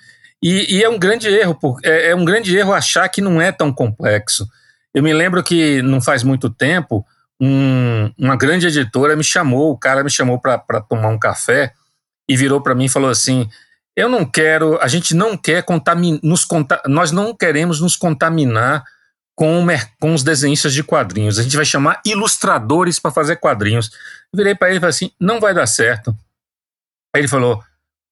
E, 0.43 0.77
e 0.77 0.85
é 0.85 0.89
um 0.89 0.99
grande 0.99 1.29
erro, 1.29 1.59
é, 1.83 2.11
é 2.11 2.15
um 2.15 2.25
grande 2.25 2.57
erro 2.57 2.73
achar 2.73 3.09
que 3.09 3.21
não 3.21 3.41
é 3.41 3.51
tão 3.51 3.73
complexo. 3.73 4.47
Eu 4.95 5.03
me 5.03 5.13
lembro 5.13 5.43
que 5.43 5.83
não 5.83 6.01
faz 6.01 6.23
muito 6.23 6.49
tempo, 6.51 7.05
um, 7.41 8.11
uma 8.19 8.37
grande 8.37 8.67
editora 8.67 9.17
me 9.17 9.25
chamou, 9.25 9.71
o 9.71 9.79
cara 9.79 10.03
me 10.03 10.11
chamou 10.11 10.39
para 10.39 10.81
tomar 10.89 11.09
um 11.09 11.19
café 11.19 11.73
e 12.29 12.37
virou 12.37 12.61
para 12.61 12.75
mim 12.75 12.87
e 12.87 12.91
falou 12.91 13.11
assim: 13.11 13.49
Eu 13.95 14.09
não 14.09 14.25
quero, 14.25 14.79
a 14.81 14.89
gente 14.89 15.15
não 15.15 15.37
quer 15.37 15.63
contaminar, 15.63 16.21
nós 16.87 17.13
não 17.13 17.35
queremos 17.35 17.81
nos 17.81 17.97
contaminar 17.97 18.85
com, 19.35 19.67
com 20.01 20.15
os 20.15 20.23
desenhistas 20.23 20.73
de 20.73 20.83
quadrinhos. 20.83 21.39
A 21.39 21.43
gente 21.43 21.57
vai 21.57 21.67
chamar 21.67 22.01
ilustradores 22.05 22.99
para 22.99 23.11
fazer 23.11 23.37
quadrinhos. 23.37 23.91
Virei 24.35 24.55
para 24.55 24.69
ele 24.69 24.79
e 24.79 24.81
falei 24.81 24.91
assim: 24.91 25.11
Não 25.21 25.39
vai 25.39 25.53
dar 25.53 25.67
certo. 25.67 26.17
Aí 27.15 27.21
ele 27.21 27.29
falou: 27.29 27.63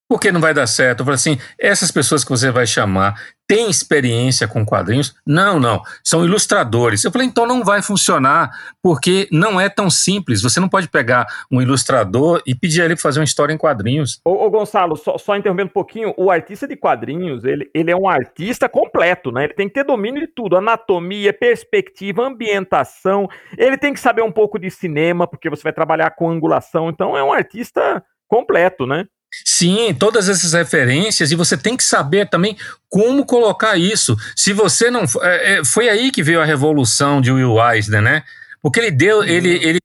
porque 0.09 0.31
não 0.31 0.41
vai 0.41 0.53
dar 0.53 0.67
certo. 0.67 1.01
Eu 1.01 1.05
falei 1.05 1.17
assim: 1.17 1.39
essas 1.59 1.91
pessoas 1.91 2.25
que 2.25 2.31
você 2.31 2.51
vai 2.51 2.67
chamar 2.67 3.15
têm 3.47 3.69
experiência 3.69 4.49
com 4.49 4.65
quadrinhos? 4.65 5.15
Não, 5.27 5.59
não. 5.59 5.83
São 6.03 6.25
ilustradores. 6.25 7.05
Eu 7.05 7.11
falei: 7.11 7.27
então 7.27 7.47
não 7.47 7.65
vai 7.65 7.83
funcionar, 7.83 8.51
porque 8.83 9.29
não 9.33 9.61
é 9.61 9.69
tão 9.69 9.89
simples. 9.89 10.43
Você 10.43 10.61
não 10.61 10.69
pode 10.69 10.89
pegar 10.89 11.27
um 11.51 11.61
ilustrador 11.61 12.43
e 12.47 12.55
pedir 12.55 12.83
a 12.83 12.85
ele 12.85 12.95
para 12.95 13.03
fazer 13.03 13.21
uma 13.21 13.25
história 13.25 13.53
em 13.53 13.59
quadrinhos. 13.59 14.21
Ô, 14.25 14.45
ô 14.45 14.51
Gonçalo, 14.51 14.97
só, 14.97 15.17
só, 15.19 15.37
interrompendo 15.37 15.71
um 15.71 15.73
pouquinho: 15.73 16.15
o 16.17 16.31
artista 16.31 16.69
de 16.69 16.77
quadrinhos, 16.77 17.45
ele, 17.45 17.71
ele 17.75 17.91
é 17.91 17.97
um 17.97 18.09
artista 18.09 18.69
completo, 18.69 19.33
né? 19.33 19.45
Ele 19.45 19.55
tem 19.55 19.69
que 19.69 19.75
ter 19.75 19.85
domínio 19.85 20.21
de 20.21 20.29
tudo: 20.29 20.57
anatomia, 20.57 21.33
perspectiva, 21.33 22.27
ambientação. 22.27 23.29
Ele 23.57 23.79
tem 23.79 23.93
que 23.93 24.01
saber 24.01 24.23
um 24.23 24.33
pouco 24.33 24.59
de 24.59 24.71
cinema, 24.71 25.27
porque 25.27 25.49
você 25.49 25.63
vai 25.63 25.73
trabalhar 25.73 26.11
com 26.11 26.31
angulação. 26.31 26.91
Então 26.91 27.17
é 27.17 27.25
um 27.25 27.33
artista 27.33 28.03
completo, 28.29 28.87
né? 28.87 29.07
Sim, 29.45 29.95
todas 29.95 30.29
essas 30.29 30.53
referências, 30.53 31.31
e 31.31 31.35
você 31.35 31.57
tem 31.57 31.77
que 31.77 31.85
saber 31.85 32.29
também 32.29 32.57
como 32.89 33.25
colocar 33.25 33.77
isso. 33.77 34.17
Se 34.37 34.53
você 34.53 34.91
não. 34.91 35.05
É, 35.23 35.55
é, 35.55 35.65
foi 35.65 35.89
aí 35.89 36.11
que 36.11 36.23
veio 36.23 36.41
a 36.41 36.45
revolução 36.45 37.21
de 37.21 37.33
Will 37.33 37.57
Eisner, 37.61 38.03
né? 38.03 38.23
Porque 38.63 38.81
ele 38.81 38.91
deu. 38.91 39.19
Uhum. 39.19 39.25
Ele, 39.25 39.49
ele 39.63 39.79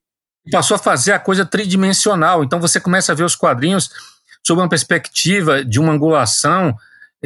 passou 0.52 0.76
a 0.76 0.80
fazer 0.80 1.12
a 1.12 1.20
coisa 1.20 1.46
tridimensional. 1.46 2.44
Então 2.44 2.60
você 2.60 2.80
começa 2.80 3.12
a 3.12 3.16
ver 3.16 3.24
os 3.24 3.36
quadrinhos 3.36 3.90
sob 4.46 4.62
uma 4.62 4.70
perspectiva 4.70 5.64
de 5.64 5.80
uma 5.80 5.94
angulação 5.94 6.76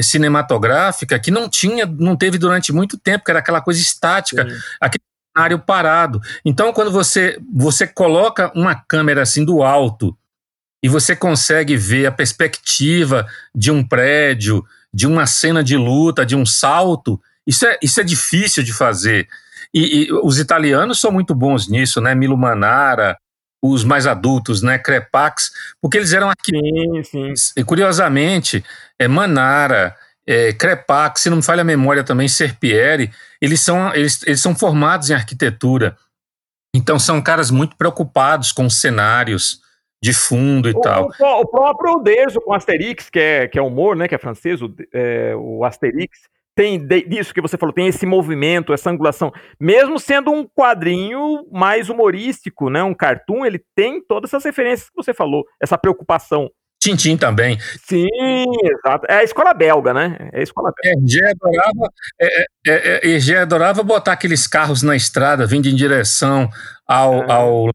cinematográfica 0.02 1.20
que 1.20 1.30
não 1.30 1.48
tinha, 1.48 1.86
não 1.86 2.16
teve 2.16 2.38
durante 2.38 2.74
muito 2.74 2.98
tempo, 2.98 3.24
que 3.24 3.32
era 3.32 3.40
aquela 3.40 3.62
coisa 3.62 3.80
estática, 3.80 4.50
Sim. 4.50 4.58
aquele 4.82 5.04
cenário 5.36 5.60
parado. 5.60 6.20
Então, 6.44 6.74
quando 6.74 6.92
você, 6.92 7.40
você 7.54 7.86
coloca 7.86 8.52
uma 8.56 8.76
câmera 8.76 9.22
assim 9.22 9.46
do 9.46 9.62
alto 9.62 10.18
e 10.84 10.90
você 10.90 11.16
consegue 11.16 11.78
ver 11.78 12.06
a 12.06 12.12
perspectiva 12.12 13.26
de 13.56 13.72
um 13.72 13.82
prédio, 13.88 14.66
de 14.94 15.08
uma 15.08 15.26
cena 15.26 15.64
de 15.64 15.78
luta, 15.78 16.26
de 16.26 16.36
um 16.36 16.46
salto. 16.46 17.20
Isso 17.48 17.66
é, 17.66 17.80
isso 17.82 18.02
é 18.02 18.04
difícil 18.04 18.62
de 18.64 18.74
fazer. 18.74 19.30
E, 19.74 20.04
e 20.04 20.14
os 20.14 20.38
italianos 20.40 21.00
são 21.00 21.10
muito 21.10 21.34
bons 21.34 21.70
nisso, 21.70 22.02
né? 22.02 22.14
Milo 22.14 22.38
Manara, 22.38 23.18
os 23.62 23.86
mais 23.86 24.06
adultos, 24.06 24.62
né? 24.62 24.78
Crepax, 24.78 25.52
porque 25.82 25.98
eles 25.98 26.12
eram 26.12 26.30
arquitetos. 26.30 27.08
Sim, 27.10 27.34
sim. 27.34 27.54
E 27.56 27.64
curiosamente, 27.64 28.64
é, 29.00 29.08
Manara, 29.08 29.96
é, 30.28 30.52
Crepax, 30.52 31.22
se 31.22 31.30
não 31.30 31.38
me 31.38 31.44
falha 31.44 31.62
a 31.62 31.66
memória 31.66 32.04
também, 32.04 32.28
Serpieri, 32.28 33.10
eles 33.42 33.62
são, 33.62 33.96
eles, 33.96 34.22
eles 34.28 34.42
são 34.42 34.54
formados 34.54 35.10
em 35.10 35.14
arquitetura. 35.14 35.98
Então 36.76 37.00
são 37.00 37.22
caras 37.22 37.50
muito 37.50 37.78
preocupados 37.78 38.52
com 38.52 38.66
os 38.66 38.82
cenários, 38.82 39.63
de 40.04 40.14
fundo 40.14 40.68
e 40.68 40.74
o, 40.74 40.82
tal. 40.82 41.10
O, 41.18 41.42
o, 41.42 41.48
próprio 41.48 41.98
Derzo 42.00 42.42
com 42.42 42.54
Asterix, 42.54 43.10
que 43.10 43.20
é, 43.20 43.48
que 43.48 43.58
é 43.58 43.62
humor, 43.62 43.96
né, 43.96 44.06
que 44.06 44.14
é 44.14 44.18
francês, 44.18 44.62
o, 44.62 44.70
é, 44.94 45.34
o 45.34 45.64
Asterix, 45.64 46.20
tem 46.54 46.78
de, 46.78 47.06
disso 47.06 47.34
que 47.34 47.40
você 47.40 47.58
falou, 47.58 47.74
tem 47.74 47.88
esse 47.88 48.06
movimento, 48.06 48.74
essa 48.74 48.90
angulação. 48.90 49.32
Mesmo 49.58 49.98
sendo 49.98 50.30
um 50.30 50.46
quadrinho 50.46 51.48
mais 51.50 51.88
humorístico, 51.88 52.70
né, 52.70 52.84
um 52.84 52.94
cartoon, 52.94 53.46
ele 53.46 53.64
tem 53.74 54.04
todas 54.06 54.30
essas 54.30 54.44
referências 54.44 54.90
que 54.90 54.96
você 54.96 55.14
falou, 55.14 55.46
essa 55.62 55.78
preocupação. 55.78 56.52
Tintim 56.82 57.16
também. 57.16 57.58
Sim, 57.88 58.10
exato. 58.62 59.06
É 59.08 59.20
a 59.20 59.24
escola 59.24 59.54
belga, 59.54 59.94
né? 59.94 60.18
É 60.34 60.42
a 60.42 60.44
escola 60.44 60.70
belga. 60.84 61.00
Hergé 61.00 61.32
adorava, 61.32 61.90
é, 62.20 62.46
é, 62.68 63.32
é, 63.32 63.38
adorava 63.38 63.82
botar 63.84 64.12
aqueles 64.12 64.48
carros 64.48 64.84
na 64.84 64.94
estrada, 64.94 65.48
vindo 65.48 65.70
em 65.70 65.76
direção 65.76 66.50
ao, 66.86 67.24
é. 67.24 67.32
ao 67.32 67.70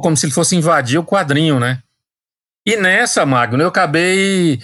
como 0.00 0.16
se 0.16 0.26
ele 0.26 0.32
fosse 0.32 0.56
invadir 0.56 0.98
o 0.98 1.04
quadrinho, 1.04 1.58
né? 1.58 1.82
E 2.66 2.76
nessa, 2.76 3.24
Magno, 3.24 3.62
eu 3.62 3.68
acabei. 3.68 4.60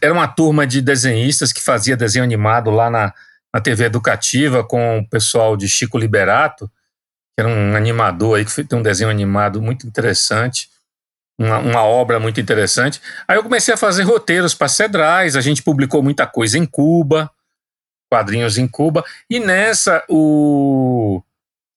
Era 0.00 0.12
uma 0.12 0.26
turma 0.26 0.66
de 0.66 0.80
desenhistas 0.80 1.52
que 1.52 1.62
fazia 1.62 1.96
desenho 1.96 2.24
animado 2.24 2.70
lá 2.70 2.88
na, 2.88 3.12
na 3.54 3.60
TV 3.60 3.84
educativa 3.84 4.64
com 4.64 5.00
o 5.00 5.08
pessoal 5.08 5.56
de 5.56 5.68
Chico 5.68 5.98
Liberato, 5.98 6.66
que 6.66 7.40
era 7.40 7.48
um 7.48 7.76
animador 7.76 8.38
aí 8.38 8.44
que 8.44 8.64
tem 8.64 8.78
um 8.78 8.82
desenho 8.82 9.10
animado 9.10 9.60
muito 9.60 9.86
interessante, 9.86 10.70
uma, 11.38 11.58
uma 11.58 11.82
obra 11.82 12.18
muito 12.18 12.40
interessante. 12.40 13.02
Aí 13.28 13.36
eu 13.36 13.42
comecei 13.42 13.74
a 13.74 13.76
fazer 13.76 14.04
roteiros 14.04 14.54
para 14.54 14.68
Cedrais, 14.68 15.36
a 15.36 15.42
gente 15.42 15.62
publicou 15.62 16.02
muita 16.02 16.26
coisa 16.26 16.56
em 16.56 16.64
Cuba, 16.64 17.30
quadrinhos 18.10 18.56
em 18.56 18.66
Cuba, 18.66 19.04
e 19.28 19.40
nessa 19.40 20.02
o. 20.08 21.22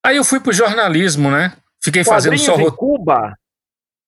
Aí 0.04 0.16
eu 0.16 0.24
fui 0.24 0.40
pro 0.40 0.52
jornalismo, 0.52 1.30
né? 1.30 1.52
Fiquei 1.82 2.04
fazendo 2.04 2.38
só 2.38 2.58
em 2.60 2.70
Cuba. 2.70 3.34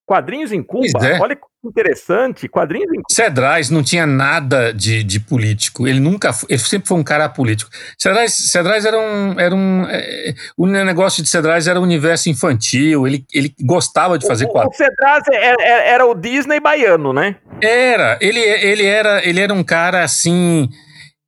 Quadrinhos 0.05 0.52
em 0.52 0.62
Cuba. 0.62 1.07
É. 1.07 1.19
Olha 1.21 1.37
que 1.37 1.43
interessante. 1.64 2.49
Quadrinhos 2.49 2.91
em 2.91 2.97
Cuba. 2.97 3.07
Cedrais 3.11 3.71
não 3.71 3.83
tinha 3.83 4.05
nada 4.05 4.73
de, 4.73 5.02
de 5.02 5.21
político. 5.21 5.87
Ele 5.87 6.00
nunca, 6.00 6.35
ele 6.49 6.59
sempre 6.59 6.88
foi 6.88 6.99
um 6.99 7.05
cara 7.05 7.29
político. 7.29 7.71
Cedrais, 7.97 8.35
Cedrais 8.50 8.85
era 8.85 8.99
um, 8.99 9.41
era 9.41 9.55
um, 9.55 9.87
é, 9.88 10.35
o 10.57 10.67
negócio 10.67 11.23
de 11.23 11.29
Cedrais 11.31 11.67
era 11.67 11.81
um 11.81 11.85
universo 11.85 12.29
infantil. 12.29 13.07
Ele, 13.07 13.25
ele 13.33 13.55
gostava 13.62 14.19
de 14.19 14.26
fazer 14.26 14.49
quadrinhos. 14.49 14.75
O 14.75 14.85
Cedrais 14.85 15.25
era, 15.33 15.62
é, 15.62 15.62
é, 15.62 15.91
era 15.93 16.05
o 16.05 16.14
Disney 16.14 16.61
baiano, 16.61 17.12
né? 17.12 17.37
Era. 17.61 18.19
Ele, 18.21 18.41
ele 18.41 18.85
era, 18.85 19.26
ele 19.26 19.41
era 19.41 19.55
um 19.55 19.64
cara 19.64 20.02
assim 20.02 20.69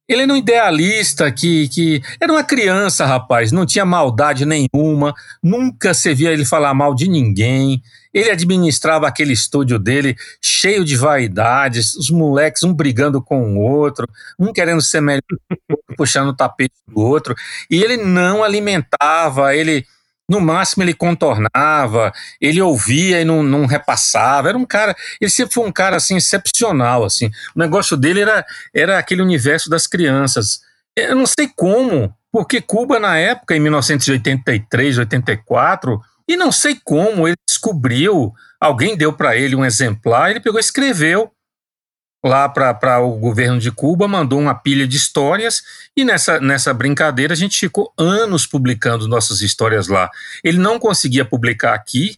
ele 0.08 0.22
era 0.22 0.32
um 0.32 0.36
idealista 0.36 1.32
que, 1.32 1.68
que 1.68 2.02
era 2.20 2.32
uma 2.32 2.44
criança, 2.44 3.06
rapaz, 3.06 3.50
não 3.50 3.64
tinha 3.64 3.84
maldade 3.84 4.44
nenhuma, 4.44 5.14
nunca 5.42 5.94
se 5.94 6.12
via 6.14 6.32
ele 6.32 6.44
falar 6.44 6.74
mal 6.74 6.94
de 6.94 7.08
ninguém. 7.08 7.82
Ele 8.12 8.30
administrava 8.30 9.08
aquele 9.08 9.32
estúdio 9.32 9.78
dele 9.78 10.14
cheio 10.40 10.84
de 10.84 10.96
vaidades, 10.96 11.94
os 11.94 12.10
moleques 12.10 12.62
um 12.62 12.72
brigando 12.72 13.20
com 13.20 13.56
o 13.56 13.60
outro, 13.60 14.06
um 14.38 14.52
querendo 14.52 14.82
ser 14.82 15.00
melhor, 15.00 15.22
puxando 15.96 16.28
o 16.28 16.36
tapete 16.36 16.74
do 16.86 17.00
outro, 17.00 17.34
e 17.70 17.82
ele 17.82 17.96
não 17.96 18.44
alimentava, 18.44 19.56
ele 19.56 19.84
no 20.28 20.40
máximo 20.40 20.82
ele 20.82 20.94
contornava, 20.94 22.12
ele 22.40 22.60
ouvia 22.60 23.20
e 23.20 23.24
não, 23.24 23.42
não, 23.42 23.66
repassava. 23.66 24.48
Era 24.48 24.58
um 24.58 24.64
cara, 24.64 24.96
ele 25.20 25.30
sempre 25.30 25.54
foi 25.54 25.66
um 25.66 25.72
cara 25.72 25.96
assim 25.96 26.16
excepcional, 26.16 27.04
assim. 27.04 27.26
O 27.54 27.58
negócio 27.58 27.96
dele 27.96 28.20
era, 28.20 28.44
era 28.74 28.98
aquele 28.98 29.22
universo 29.22 29.68
das 29.68 29.86
crianças. 29.86 30.60
Eu 30.96 31.14
não 31.16 31.26
sei 31.26 31.48
como, 31.54 32.14
porque 32.32 32.60
Cuba 32.60 32.98
na 32.98 33.16
época, 33.18 33.54
em 33.54 33.60
1983, 33.60 34.98
84, 34.98 36.00
e 36.26 36.36
não 36.36 36.50
sei 36.50 36.78
como 36.82 37.28
ele 37.28 37.36
descobriu, 37.46 38.32
alguém 38.58 38.96
deu 38.96 39.12
para 39.12 39.36
ele 39.36 39.54
um 39.54 39.64
exemplar, 39.64 40.30
ele 40.30 40.40
pegou 40.40 40.58
e 40.58 40.60
escreveu 40.60 41.30
lá 42.24 42.48
para 42.48 42.98
o 43.00 43.18
governo 43.18 43.60
de 43.60 43.70
Cuba, 43.70 44.08
mandou 44.08 44.40
uma 44.40 44.54
pilha 44.54 44.88
de 44.88 44.96
histórias 44.96 45.62
e 45.94 46.04
nessa, 46.04 46.40
nessa 46.40 46.72
brincadeira 46.72 47.34
a 47.34 47.36
gente 47.36 47.58
ficou 47.58 47.92
anos 47.98 48.46
publicando 48.46 49.06
nossas 49.06 49.42
histórias 49.42 49.88
lá. 49.88 50.10
Ele 50.42 50.58
não 50.58 50.78
conseguia 50.78 51.24
publicar 51.24 51.74
aqui, 51.74 52.16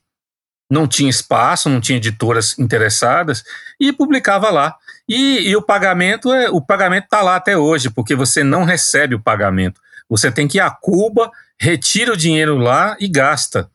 não 0.70 0.86
tinha 0.86 1.10
espaço, 1.10 1.68
não 1.68 1.80
tinha 1.80 1.98
editoras 1.98 2.56
interessadas 2.56 3.42
e 3.80 3.92
publicava 3.92 4.48
lá. 4.50 4.76
E, 5.08 5.48
e 5.48 5.56
o 5.56 5.62
pagamento 5.62 6.32
é 6.32 6.48
o 6.50 6.60
pagamento 6.60 7.04
está 7.04 7.22
lá 7.22 7.34
até 7.34 7.56
hoje, 7.56 7.90
porque 7.90 8.14
você 8.14 8.44
não 8.44 8.62
recebe 8.62 9.16
o 9.16 9.22
pagamento. 9.22 9.80
Você 10.08 10.30
tem 10.30 10.46
que 10.46 10.58
ir 10.58 10.60
a 10.60 10.70
Cuba, 10.70 11.32
retira 11.58 12.12
o 12.12 12.16
dinheiro 12.16 12.56
lá 12.56 12.96
e 13.00 13.08
gasta. 13.08 13.68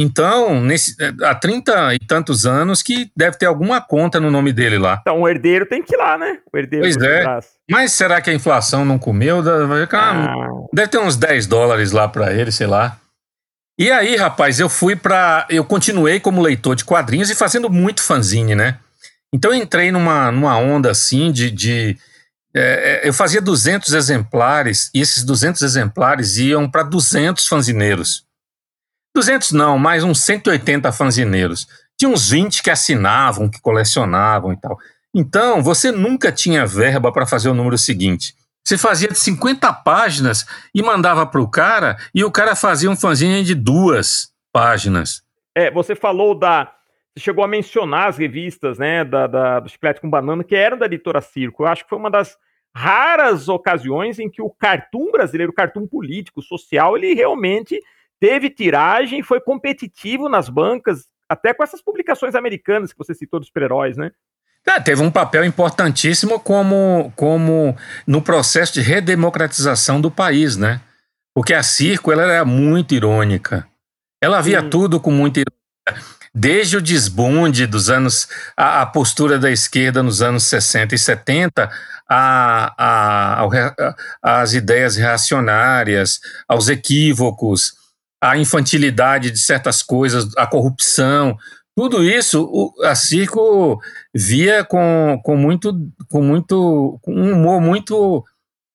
Então, 0.00 0.60
nesse, 0.60 0.94
há 1.24 1.34
30 1.34 1.94
e 1.96 1.98
tantos 1.98 2.46
anos 2.46 2.84
que 2.84 3.10
deve 3.16 3.36
ter 3.36 3.46
alguma 3.46 3.80
conta 3.80 4.20
no 4.20 4.30
nome 4.30 4.52
dele 4.52 4.78
lá. 4.78 4.98
Então, 5.00 5.22
o 5.22 5.28
herdeiro 5.28 5.66
tem 5.66 5.82
que 5.82 5.96
ir 5.96 5.98
lá, 5.98 6.16
né? 6.16 6.38
O 6.52 6.56
herdeiro 6.56 6.84
pois 6.84 6.96
é. 6.96 7.24
Mas 7.68 7.92
será 7.92 8.20
que 8.20 8.30
a 8.30 8.32
inflação 8.34 8.84
não 8.84 8.96
comeu? 8.96 9.42
Ah. 9.92 10.34
Deve 10.72 10.88
ter 10.88 10.98
uns 10.98 11.16
10 11.16 11.48
dólares 11.48 11.90
lá 11.90 12.06
para 12.06 12.32
ele, 12.32 12.52
sei 12.52 12.68
lá. 12.68 12.96
E 13.76 13.90
aí, 13.90 14.14
rapaz, 14.14 14.60
eu 14.60 14.68
fui 14.68 14.94
para, 14.94 15.44
eu 15.50 15.64
continuei 15.64 16.20
como 16.20 16.40
leitor 16.40 16.76
de 16.76 16.84
quadrinhos 16.84 17.28
e 17.28 17.34
fazendo 17.34 17.68
muito 17.68 18.00
fanzine, 18.00 18.54
né? 18.54 18.78
Então 19.34 19.52
eu 19.52 19.58
entrei 19.58 19.90
numa, 19.90 20.30
numa 20.30 20.56
onda 20.56 20.90
assim 20.90 21.32
de, 21.32 21.50
de 21.50 21.96
é, 22.54 23.02
é 23.04 23.08
eu 23.08 23.12
fazia 23.12 23.40
200 23.40 23.92
exemplares 23.92 24.90
e 24.94 25.00
esses 25.00 25.24
200 25.24 25.62
exemplares 25.62 26.38
iam 26.38 26.70
para 26.70 26.82
200 26.82 27.46
fanzineiros. 27.46 28.27
200 29.14 29.52
não, 29.52 29.78
mais 29.78 30.04
uns 30.04 30.20
180 30.24 30.92
fanzineiros. 30.92 31.66
Tinha 31.98 32.10
uns 32.10 32.30
20 32.30 32.62
que 32.62 32.70
assinavam, 32.70 33.48
que 33.48 33.60
colecionavam 33.60 34.52
e 34.52 34.56
tal. 34.60 34.78
Então, 35.14 35.62
você 35.62 35.90
nunca 35.90 36.30
tinha 36.30 36.66
verba 36.66 37.10
para 37.10 37.26
fazer 37.26 37.48
o 37.48 37.54
número 37.54 37.76
seguinte. 37.76 38.34
Você 38.64 38.76
fazia 38.76 39.08
de 39.08 39.18
50 39.18 39.72
páginas 39.72 40.46
e 40.74 40.82
mandava 40.82 41.26
para 41.26 41.40
o 41.40 41.50
cara, 41.50 41.96
e 42.14 42.22
o 42.22 42.30
cara 42.30 42.54
fazia 42.54 42.90
um 42.90 42.96
fanzine 42.96 43.42
de 43.42 43.54
duas 43.54 44.30
páginas. 44.52 45.22
É, 45.54 45.70
você 45.70 45.96
falou 45.96 46.34
da. 46.34 46.70
Você 47.16 47.24
chegou 47.24 47.42
a 47.42 47.48
mencionar 47.48 48.08
as 48.08 48.18
revistas, 48.18 48.78
né, 48.78 49.04
da, 49.04 49.26
da, 49.26 49.60
do 49.60 49.68
Chiclete 49.68 50.00
com 50.00 50.10
Banana, 50.10 50.44
que 50.44 50.54
eram 50.54 50.76
da 50.76 50.86
editora 50.86 51.20
Circo. 51.20 51.62
Eu 51.62 51.68
acho 51.68 51.82
que 51.82 51.88
foi 51.88 51.98
uma 51.98 52.10
das 52.10 52.36
raras 52.76 53.48
ocasiões 53.48 54.18
em 54.18 54.30
que 54.30 54.42
o 54.42 54.50
cartoon 54.50 55.10
brasileiro, 55.10 55.50
o 55.50 55.54
cartoon 55.54 55.86
político, 55.86 56.42
social, 56.42 56.96
ele 56.96 57.14
realmente 57.14 57.80
teve 58.20 58.50
tiragem, 58.50 59.22
foi 59.22 59.40
competitivo 59.40 60.28
nas 60.28 60.48
bancas, 60.48 61.06
até 61.28 61.52
com 61.52 61.62
essas 61.62 61.82
publicações 61.82 62.34
americanas 62.34 62.92
que 62.92 62.98
você 62.98 63.14
citou 63.14 63.38
dos 63.38 63.48
super-heróis, 63.48 63.96
né? 63.96 64.10
É, 64.66 64.80
teve 64.80 65.00
um 65.00 65.10
papel 65.10 65.44
importantíssimo 65.44 66.38
como, 66.40 67.12
como 67.16 67.76
no 68.06 68.20
processo 68.20 68.74
de 68.74 68.80
redemocratização 68.80 70.00
do 70.00 70.10
país, 70.10 70.56
né? 70.56 70.80
Porque 71.34 71.54
a 71.54 71.62
Circo 71.62 72.12
ela 72.12 72.22
era 72.22 72.44
muito 72.44 72.94
irônica. 72.94 73.66
Ela 74.20 74.40
via 74.40 74.60
Sim. 74.60 74.68
tudo 74.68 75.00
com 75.00 75.10
muita 75.10 75.40
ironia. 75.40 76.04
Desde 76.34 76.76
o 76.76 76.82
desbunde 76.82 77.66
dos 77.66 77.88
anos, 77.88 78.28
a, 78.56 78.82
a, 78.82 78.86
postura 78.86 79.38
da 79.38 79.50
esquerda 79.50 80.02
nos 80.02 80.20
anos 80.20 80.44
60 80.44 80.94
e 80.94 80.98
70, 80.98 81.70
a, 82.08 82.74
a, 82.76 83.44
a, 83.44 84.40
as 84.40 84.52
ideias 84.52 84.96
reacionárias, 84.96 86.20
aos 86.46 86.68
equívocos, 86.68 87.74
a 88.20 88.36
infantilidade 88.36 89.30
de 89.30 89.38
certas 89.38 89.82
coisas, 89.82 90.28
a 90.36 90.46
corrupção, 90.46 91.36
tudo 91.76 92.02
isso 92.02 92.42
o, 92.42 92.74
a 92.84 92.94
Circo 92.96 93.80
via 94.12 94.64
com, 94.64 95.20
com 95.22 95.36
muito 95.36 95.72
com 96.08 96.22
muito 96.22 96.98
com 97.00 97.14
um 97.14 97.34
humor 97.34 97.60
muito 97.60 98.24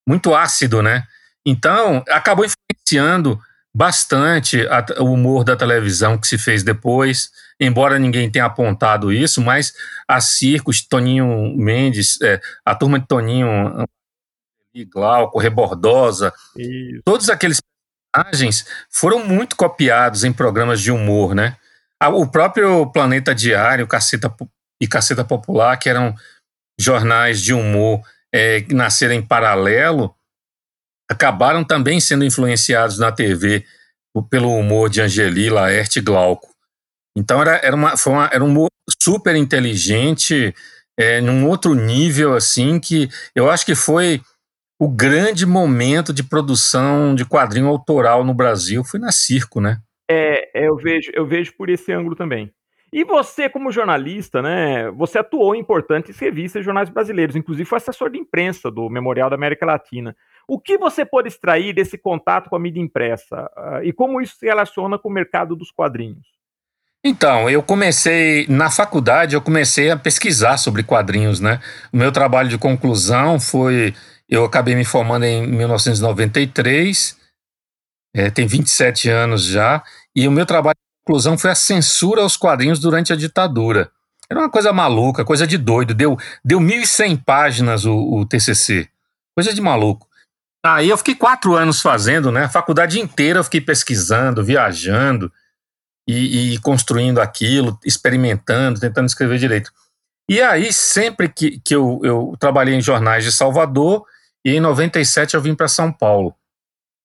muito 0.07 0.33
ácido, 0.33 0.81
né? 0.81 1.03
Então 1.45 2.01
acabou 2.07 2.45
influenciando 2.45 3.37
bastante 3.75 4.65
a, 4.67 4.85
o 4.99 5.11
humor 5.11 5.43
da 5.43 5.55
televisão 5.55 6.17
que 6.17 6.27
se 6.27 6.37
fez 6.37 6.63
depois, 6.63 7.29
embora 7.59 7.99
ninguém 7.99 8.31
tenha 8.31 8.45
apontado 8.45 9.11
isso, 9.11 9.41
mas 9.41 9.73
a 10.07 10.21
Circo, 10.21 10.71
Toninho 10.89 11.53
Mendes, 11.57 12.21
é, 12.21 12.39
a 12.63 12.73
turma 12.73 12.99
de 12.99 13.07
Toninho, 13.07 13.49
Glauco, 14.89 15.39
Rebordosa, 15.39 16.33
isso. 16.55 17.01
todos 17.03 17.29
aqueles 17.29 17.59
personagens 18.13 18.65
foram 18.89 19.25
muito 19.25 19.55
copiados 19.55 20.23
em 20.23 20.31
programas 20.31 20.79
de 20.79 20.91
humor, 20.91 21.33
né? 21.33 21.57
O 22.01 22.27
próprio 22.27 22.85
Planeta 22.91 23.33
Diário 23.33 23.87
Caceta, 23.87 24.33
e 24.79 24.87
Caceta 24.87 25.23
Popular, 25.23 25.77
que 25.77 25.89
eram 25.89 26.13
jornais 26.79 27.41
de 27.41 27.53
humor 27.53 28.01
é, 28.33 28.61
que 28.61 28.73
nasceram 28.73 29.13
em 29.13 29.25
paralelo, 29.25 30.13
acabaram 31.09 31.63
também 31.63 31.99
sendo 31.99 32.25
influenciados 32.25 32.97
na 32.97 33.11
TV 33.11 33.65
pelo 34.29 34.53
humor 34.53 34.89
de 34.89 35.01
Angeli, 35.01 35.49
Laerte 35.49 35.99
e 35.99 36.01
Glauco. 36.01 36.53
Então 37.17 37.41
era, 37.41 37.55
era, 37.57 37.75
uma, 37.75 37.95
foi 37.95 38.13
uma, 38.13 38.29
era 38.33 38.43
um 38.43 38.47
humor 38.47 38.67
super 39.01 39.35
inteligente, 39.35 40.53
é, 40.99 41.21
num 41.21 41.47
outro 41.47 41.73
nível, 41.73 42.35
assim, 42.35 42.79
que 42.79 43.09
eu 43.33 43.49
acho 43.49 43.65
que 43.65 43.75
foi 43.75 44.21
o 44.79 44.87
grande 44.87 45.45
momento 45.45 46.13
de 46.13 46.23
produção 46.23 47.15
de 47.15 47.25
quadrinho 47.25 47.67
autoral 47.67 48.23
no 48.23 48.33
Brasil, 48.33 48.83
foi 48.83 48.99
na 48.99 49.11
Circo, 49.11 49.61
né? 49.61 49.77
É, 50.09 50.63
é, 50.63 50.67
eu 50.67 50.75
vejo, 50.75 51.11
eu 51.13 51.25
vejo 51.25 51.53
por 51.57 51.69
esse 51.69 51.91
ângulo 51.91 52.15
também. 52.15 52.51
E 52.91 53.03
você, 53.03 53.49
como 53.49 53.71
jornalista, 53.71 54.41
né? 54.41 54.91
Você 54.91 55.17
atuou 55.17 55.55
em 55.55 55.59
importantes 55.59 56.19
revistas 56.19 56.61
e 56.61 56.65
jornais 56.65 56.89
brasileiros, 56.89 57.35
inclusive 57.35 57.67
foi 57.67 57.77
assessor 57.77 58.11
de 58.11 58.19
imprensa 58.19 58.69
do 58.69 58.87
Memorial 58.87 59.31
da 59.31 59.35
América 59.35 59.65
Latina. 59.65 60.15
O 60.47 60.59
que 60.59 60.77
você 60.77 61.03
pode 61.03 61.27
extrair 61.27 61.73
desse 61.73 61.97
contato 61.97 62.49
com 62.49 62.55
a 62.55 62.59
mídia 62.59 62.81
impressa 62.81 63.49
uh, 63.57 63.83
e 63.83 63.91
como 63.91 64.21
isso 64.21 64.35
se 64.37 64.45
relaciona 64.45 64.99
com 64.99 65.09
o 65.09 65.11
mercado 65.11 65.55
dos 65.55 65.71
quadrinhos? 65.71 66.27
Então, 67.03 67.49
eu 67.49 67.63
comecei 67.63 68.45
na 68.47 68.69
faculdade, 68.69 69.35
eu 69.35 69.41
comecei 69.41 69.89
a 69.89 69.97
pesquisar 69.97 70.57
sobre 70.57 70.83
quadrinhos, 70.83 71.39
né? 71.39 71.59
O 71.91 71.97
meu 71.97 72.11
trabalho 72.11 72.47
de 72.47 72.57
conclusão 72.57 73.39
foi, 73.39 73.93
eu 74.29 74.45
acabei 74.45 74.75
me 74.75 74.85
formando 74.85 75.23
em 75.23 75.45
1993 75.47 77.21
é, 78.15 78.29
tem 78.29 78.45
27 78.45 79.09
anos 79.09 79.43
já, 79.43 79.83
e 80.15 80.27
o 80.27 80.31
meu 80.31 80.45
trabalho 80.45 80.75
de 80.75 81.05
conclusão 81.05 81.37
foi 81.37 81.49
a 81.49 81.55
censura 81.55 82.21
aos 82.21 82.37
quadrinhos 82.37 82.79
durante 82.79 83.11
a 83.11 83.15
ditadura. 83.15 83.91
Era 84.29 84.39
uma 84.39 84.49
coisa 84.49 84.71
maluca, 84.71 85.25
coisa 85.25 85.47
de 85.47 85.57
doido. 85.57 85.93
Deu, 85.93 86.17
deu 86.45 86.59
1.100 86.59 87.23
páginas 87.23 87.85
o, 87.85 87.95
o 87.95 88.25
TCC. 88.25 88.87
Coisa 89.35 89.53
de 89.53 89.59
maluco. 89.59 90.07
Aí 90.65 90.89
eu 90.89 90.97
fiquei 90.97 91.15
quatro 91.15 91.55
anos 91.55 91.81
fazendo, 91.81 92.31
né? 92.31 92.45
A 92.45 92.49
faculdade 92.49 92.99
inteira 92.99 93.39
eu 93.39 93.43
fiquei 93.43 93.59
pesquisando, 93.59 94.43
viajando 94.43 95.31
e, 96.07 96.53
e, 96.53 96.57
construindo 96.59 97.19
aquilo, 97.19 97.77
experimentando, 97.83 98.79
tentando 98.79 99.07
escrever 99.07 99.39
direito. 99.39 99.71
E 100.29 100.41
aí, 100.41 100.71
sempre 100.71 101.27
que, 101.27 101.59
que 101.59 101.75
eu, 101.75 101.99
eu 102.03 102.33
trabalhei 102.39 102.75
em 102.75 102.81
jornais 102.81 103.25
de 103.25 103.31
Salvador, 103.31 104.05
e 104.43 104.51
em 104.51 104.59
97 104.59 105.35
eu 105.35 105.41
vim 105.41 105.55
para 105.55 105.67
São 105.67 105.91
Paulo. 105.91 106.35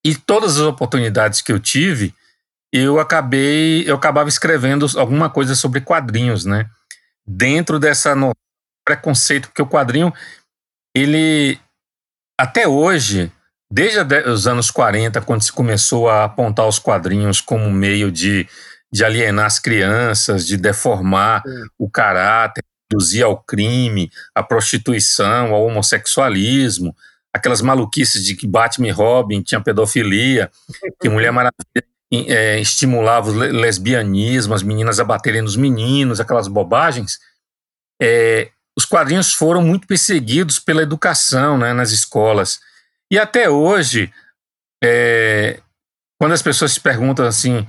E 0.05 0.15
todas 0.15 0.59
as 0.59 0.63
oportunidades 0.63 1.41
que 1.41 1.53
eu 1.53 1.59
tive, 1.59 2.15
eu 2.73 2.99
acabei, 2.99 3.89
eu 3.89 3.95
acabava 3.95 4.29
escrevendo 4.29 4.87
alguma 4.97 5.31
coisa 5.31 5.55
sobre 5.55 5.81
quadrinhos, 5.81 6.45
né? 6.45 6.69
Dentro 7.27 7.79
dessa 7.79 8.15
no 8.15 8.33
preconceito, 8.85 9.49
porque 9.49 9.63
o 9.63 9.67
quadrinho, 9.67 10.13
ele 10.95 11.59
até 12.39 12.67
hoje, 12.67 13.33
desde 13.71 14.01
os 14.29 14.47
anos 14.47 14.71
40, 14.71 15.21
quando 15.23 15.43
se 15.43 15.53
começou 15.53 16.09
a 16.09 16.25
apontar 16.25 16.67
os 16.67 16.79
quadrinhos 16.79 17.41
como 17.41 17.71
meio 17.71 18.11
de, 18.11 18.49
de 18.93 19.05
alienar 19.05 19.47
as 19.47 19.59
crianças, 19.59 20.47
de 20.47 20.57
deformar 20.57 21.43
o 21.77 21.91
caráter, 21.91 22.63
induzir 22.91 23.25
ao 23.25 23.43
crime, 23.43 24.11
à 24.35 24.43
prostituição, 24.43 25.53
ao 25.53 25.65
homossexualismo, 25.67 26.95
aquelas 27.35 27.61
maluquices 27.61 28.25
de 28.25 28.35
que 28.35 28.47
Batman 28.47 28.89
e 28.89 28.91
Robin 28.91 29.43
tinha 29.43 29.61
pedofilia, 29.61 30.51
que 31.01 31.09
Mulher 31.09 31.31
Maravilha 31.31 31.85
é, 32.13 32.61
estimulava 32.61 33.31
o 33.31 33.35
lesbianismo, 33.35 34.55
as 34.55 34.63
meninas 34.63 34.99
a 34.99 35.05
baterem 35.05 35.43
nos 35.43 35.57
meninos, 35.57 36.21
aquelas 36.21 36.49
bobagens, 36.49 37.19
é, 38.01 38.51
os 38.77 38.85
quadrinhos 38.85 39.35
foram 39.35 39.63
muito 39.63 39.87
perseguidos 39.87 40.59
pela 40.59 40.83
educação 40.83 41.59
né, 41.59 41.73
nas 41.73 41.91
escolas. 41.91 42.61
E 43.11 43.19
até 43.19 43.51
hoje, 43.51 44.13
é, 44.83 45.61
quando 46.19 46.33
as 46.33 46.43
pessoas 46.43 46.73
se 46.73 46.81
perguntam 46.81 47.27
assim, 47.27 47.67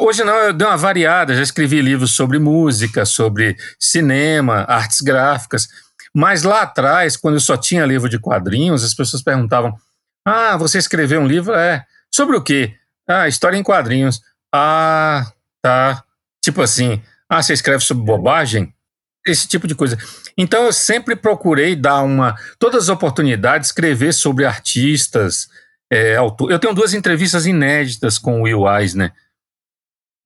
Hoje 0.00 0.24
não, 0.24 0.34
eu 0.34 0.54
dei 0.54 0.66
uma 0.66 0.76
variada, 0.76 1.36
já 1.36 1.42
escrevi 1.42 1.82
livros 1.82 2.12
sobre 2.12 2.38
música, 2.38 3.04
sobre 3.04 3.58
cinema, 3.78 4.64
artes 4.66 5.02
gráficas. 5.02 5.68
Mas 6.18 6.44
lá 6.44 6.62
atrás, 6.62 7.14
quando 7.14 7.34
eu 7.34 7.40
só 7.40 7.58
tinha 7.58 7.84
livro 7.84 8.08
de 8.08 8.18
quadrinhos, 8.18 8.82
as 8.82 8.94
pessoas 8.94 9.22
perguntavam: 9.22 9.78
Ah, 10.24 10.56
você 10.56 10.78
escreveu 10.78 11.20
um 11.20 11.26
livro? 11.26 11.52
É. 11.54 11.84
Sobre 12.10 12.34
o 12.34 12.42
quê? 12.42 12.74
Ah, 13.06 13.28
história 13.28 13.58
em 13.58 13.62
quadrinhos. 13.62 14.22
Ah, 14.50 15.30
tá. 15.60 16.02
Tipo 16.42 16.62
assim, 16.62 17.02
ah, 17.28 17.42
você 17.42 17.52
escreve 17.52 17.84
sobre 17.84 18.06
bobagem? 18.06 18.72
Esse 19.26 19.46
tipo 19.46 19.66
de 19.66 19.74
coisa. 19.74 19.98
Então 20.38 20.64
eu 20.64 20.72
sempre 20.72 21.14
procurei 21.14 21.76
dar 21.76 22.00
uma. 22.00 22.34
Todas 22.58 22.84
as 22.84 22.88
oportunidades, 22.88 23.68
escrever 23.68 24.14
sobre 24.14 24.46
artistas, 24.46 25.50
é, 25.92 26.16
autor. 26.16 26.50
Eu 26.50 26.58
tenho 26.58 26.72
duas 26.72 26.94
entrevistas 26.94 27.44
inéditas 27.44 28.16
com 28.16 28.40
o 28.40 28.44
Will 28.44 28.66
Eisner, 28.66 29.12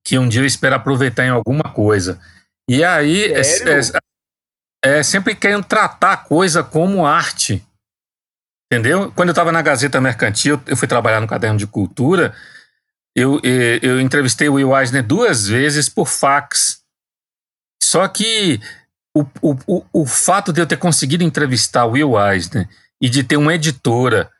que 0.06 0.16
um 0.16 0.28
dia 0.28 0.40
eu 0.40 0.46
espero 0.46 0.76
aproveitar 0.76 1.24
em 1.24 1.30
alguma 1.30 1.64
coisa. 1.64 2.20
E 2.68 2.84
aí, 2.84 3.24
é, 3.24 3.40
é, 3.40 3.80
é, 4.82 5.02
sempre 5.02 5.34
querendo 5.34 5.64
tratar 5.64 6.12
a 6.12 6.16
coisa 6.16 6.62
como 6.62 7.06
arte. 7.06 7.64
Entendeu? 8.72 9.10
Quando 9.12 9.30
eu 9.30 9.32
estava 9.32 9.50
na 9.50 9.62
Gazeta 9.62 10.00
Mercantil, 10.00 10.60
eu 10.66 10.76
fui 10.76 10.86
trabalhar 10.86 11.20
no 11.20 11.26
caderno 11.26 11.58
de 11.58 11.66
cultura, 11.66 12.34
eu, 13.16 13.40
eu, 13.42 13.78
eu 13.82 14.00
entrevistei 14.00 14.48
o 14.48 14.54
Will 14.54 14.76
Eisner 14.76 15.02
duas 15.02 15.48
vezes 15.48 15.88
por 15.88 16.06
fax. 16.06 16.80
Só 17.82 18.06
que 18.06 18.60
o, 19.14 19.22
o, 19.42 19.56
o, 19.66 19.86
o 19.92 20.06
fato 20.06 20.52
de 20.52 20.60
eu 20.60 20.66
ter 20.66 20.76
conseguido 20.76 21.24
entrevistar 21.24 21.84
o 21.84 21.92
Will 21.92 22.18
Eisner 22.18 22.68
e 23.00 23.08
de 23.08 23.24
ter 23.24 23.36
uma 23.36 23.54
editora 23.54 24.30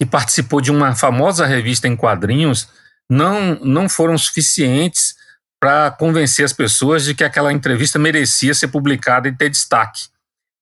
que 0.00 0.06
participou 0.06 0.60
de 0.60 0.70
uma 0.70 0.94
famosa 0.94 1.44
revista 1.44 1.88
em 1.88 1.96
quadrinhos 1.96 2.68
não, 3.10 3.56
não 3.56 3.88
foram 3.88 4.16
suficientes 4.16 5.16
para 5.60 5.90
convencer 5.90 6.44
as 6.44 6.54
pessoas 6.54 7.04
de 7.04 7.14
que 7.14 7.22
aquela 7.22 7.52
entrevista 7.52 7.98
merecia 7.98 8.54
ser 8.54 8.68
publicada 8.68 9.28
e 9.28 9.36
ter 9.36 9.50
destaque. 9.50 10.08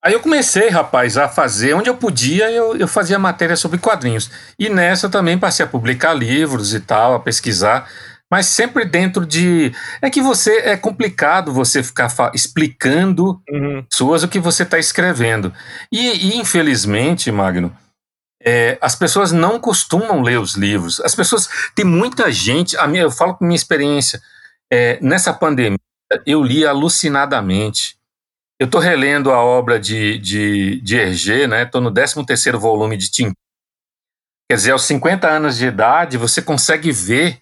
Aí 0.05 0.13
eu 0.13 0.21
comecei, 0.21 0.69
rapaz, 0.69 1.17
a 1.17 1.29
fazer, 1.29 1.75
onde 1.75 1.89
eu 1.89 1.97
podia, 1.97 2.51
eu, 2.51 2.77
eu 2.77 2.87
fazia 2.87 3.19
matéria 3.19 3.57
sobre 3.57 3.79
quadrinhos. 3.79 4.31
E 4.59 4.69
nessa 4.69 5.09
também 5.09 5.39
passei 5.39 5.65
a 5.65 5.69
publicar 5.69 6.15
livros 6.15 6.73
e 6.73 6.81
tal, 6.81 7.15
a 7.15 7.21
pesquisar, 7.21 7.89
mas 8.31 8.47
sempre 8.47 8.85
dentro 8.85 9.25
de. 9.25 9.73
É 10.03 10.11
que 10.11 10.21
você. 10.21 10.59
É 10.59 10.77
complicado 10.77 11.53
você 11.53 11.83
ficar 11.83 12.09
explicando 12.35 13.41
uhum. 13.49 13.85
suas 13.91 14.23
o 14.23 14.29
que 14.29 14.39
você 14.39 14.63
está 14.65 14.79
escrevendo. 14.79 15.53
E, 15.91 16.29
e, 16.29 16.37
infelizmente, 16.37 17.33
Magno, 17.33 17.75
é, 18.45 18.77
as 18.81 18.95
pessoas 18.95 19.33
não 19.33 19.59
costumam 19.59 20.21
ler 20.21 20.39
os 20.39 20.55
livros. 20.55 21.01
As 21.01 21.15
pessoas. 21.15 21.49
Tem 21.75 21.85
muita 21.85 22.31
gente. 22.31 22.77
A 22.77 22.87
minha, 22.87 23.03
eu 23.03 23.11
falo 23.11 23.35
com 23.35 23.47
minha 23.47 23.57
experiência. 23.57 24.21
É, 24.71 24.99
nessa 25.01 25.33
pandemia, 25.33 25.79
eu 26.27 26.43
li 26.43 26.67
alucinadamente. 26.67 27.99
Eu 28.61 28.67
estou 28.67 28.81
relendo 28.81 29.31
a 29.31 29.43
obra 29.43 29.79
de, 29.79 30.19
de, 30.19 30.81
de 30.81 30.97
Hergé, 30.97 31.47
né? 31.47 31.63
Estou 31.63 31.81
no 31.81 31.93
13 31.93 32.51
volume 32.53 32.97
de 32.97 33.11
Tim. 33.11 33.33
Quer 34.51 34.57
dizer, 34.57 34.71
aos 34.73 34.83
50 34.83 35.29
anos 35.29 35.59
de 35.59 35.67
idade, 35.67 36.17
você 36.17 36.43
consegue 36.43 36.91
ver 36.91 37.41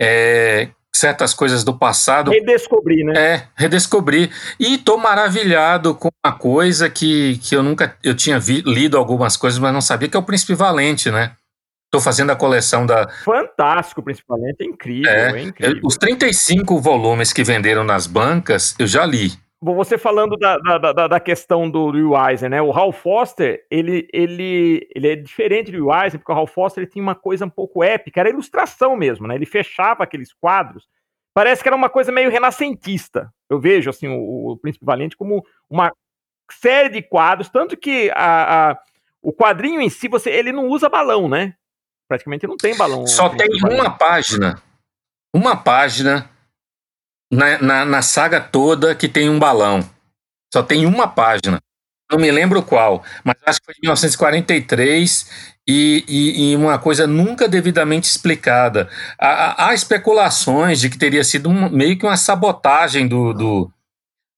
é, 0.00 0.70
certas 0.94 1.34
coisas 1.34 1.62
do 1.62 1.78
passado. 1.78 2.30
Redescobrir, 2.30 3.04
né? 3.04 3.12
É, 3.16 3.48
redescobrir. 3.54 4.30
E 4.58 4.78
tô 4.78 4.96
maravilhado 4.96 5.94
com 5.94 6.08
uma 6.24 6.36
coisa 6.36 6.88
que, 6.88 7.38
que 7.38 7.54
eu 7.54 7.62
nunca. 7.62 7.96
Eu 8.02 8.14
tinha 8.14 8.40
vi, 8.40 8.62
lido 8.62 8.96
algumas 8.96 9.36
coisas, 9.36 9.58
mas 9.58 9.72
não 9.72 9.80
sabia, 9.80 10.08
que 10.08 10.16
é 10.16 10.20
o 10.20 10.24
Príncipe 10.24 10.54
Valente, 10.54 11.10
né? 11.10 11.36
Tô 11.96 12.00
fazendo 12.02 12.30
a 12.30 12.36
coleção 12.36 12.84
da. 12.84 13.08
Fantástico, 13.24 14.02
principalmente, 14.02 14.60
é 14.60 14.64
incrível, 14.66 15.10
é, 15.10 15.32
é 15.32 15.40
incrível. 15.40 15.80
Os 15.82 15.96
35 15.96 16.78
volumes 16.78 17.32
que 17.32 17.42
venderam 17.42 17.84
nas 17.84 18.06
bancas, 18.06 18.76
eu 18.78 18.86
já 18.86 19.06
li. 19.06 19.30
Você 19.62 19.96
falando 19.96 20.36
da, 20.36 20.58
da, 20.58 21.08
da 21.08 21.18
questão 21.18 21.70
do, 21.70 21.90
do 21.90 22.14
Eisner, 22.14 22.50
né? 22.50 22.60
O 22.60 22.70
Hal 22.70 22.92
Foster, 22.92 23.64
ele, 23.70 24.06
ele, 24.12 24.86
ele 24.94 25.08
é 25.08 25.16
diferente 25.16 25.72
do 25.72 25.90
Eisner, 25.90 26.18
porque 26.18 26.30
o 26.30 26.34
Hal 26.34 26.46
Foster 26.46 26.82
ele 26.82 26.90
tinha 26.90 27.02
uma 27.02 27.14
coisa 27.14 27.46
um 27.46 27.50
pouco 27.50 27.82
épica, 27.82 28.20
era 28.20 28.28
ilustração 28.28 28.94
mesmo, 28.94 29.26
né? 29.26 29.34
Ele 29.34 29.46
fechava 29.46 30.04
aqueles 30.04 30.34
quadros, 30.34 30.86
parece 31.32 31.62
que 31.62 31.68
era 31.70 31.76
uma 31.76 31.88
coisa 31.88 32.12
meio 32.12 32.30
renascentista. 32.30 33.32
Eu 33.48 33.58
vejo, 33.58 33.88
assim, 33.88 34.06
o, 34.06 34.50
o 34.50 34.58
Príncipe 34.58 34.84
Valente 34.84 35.16
como 35.16 35.42
uma 35.70 35.90
série 36.52 36.90
de 36.90 37.00
quadros, 37.00 37.48
tanto 37.48 37.74
que 37.74 38.10
a, 38.14 38.72
a, 38.72 38.78
o 39.22 39.32
quadrinho 39.32 39.80
em 39.80 39.88
si, 39.88 40.08
você, 40.08 40.28
ele 40.28 40.52
não 40.52 40.66
usa 40.68 40.90
balão, 40.90 41.26
né? 41.26 41.54
Praticamente 42.08 42.46
não 42.46 42.56
tem 42.56 42.76
balão. 42.76 43.06
Só 43.06 43.28
tem 43.28 43.48
uma 43.64 43.90
página. 43.90 44.62
Uma 45.34 45.56
página 45.56 46.30
na, 47.30 47.58
na, 47.60 47.84
na, 47.84 48.02
saga 48.02 48.40
toda 48.40 48.94
que 48.94 49.08
tem 49.08 49.28
um 49.28 49.38
balão. 49.38 49.80
Só 50.52 50.62
tem 50.62 50.86
uma 50.86 51.08
página. 51.08 51.60
Não 52.10 52.18
me 52.18 52.30
lembro 52.30 52.62
qual, 52.62 53.02
mas 53.24 53.34
acho 53.44 53.58
que 53.58 53.66
foi 53.66 53.74
em 53.74 53.82
1943 53.82 55.56
e, 55.66 56.04
e, 56.06 56.52
e 56.52 56.56
uma 56.56 56.78
coisa 56.78 57.06
nunca 57.06 57.48
devidamente 57.48 58.08
explicada. 58.08 58.88
Há, 59.18 59.66
há, 59.66 59.74
especulações 59.74 60.80
de 60.80 60.88
que 60.88 60.96
teria 60.96 61.24
sido 61.24 61.48
um, 61.48 61.68
meio 61.68 61.98
que 61.98 62.06
uma 62.06 62.16
sabotagem 62.16 63.08
do, 63.08 63.32
do, 63.32 63.72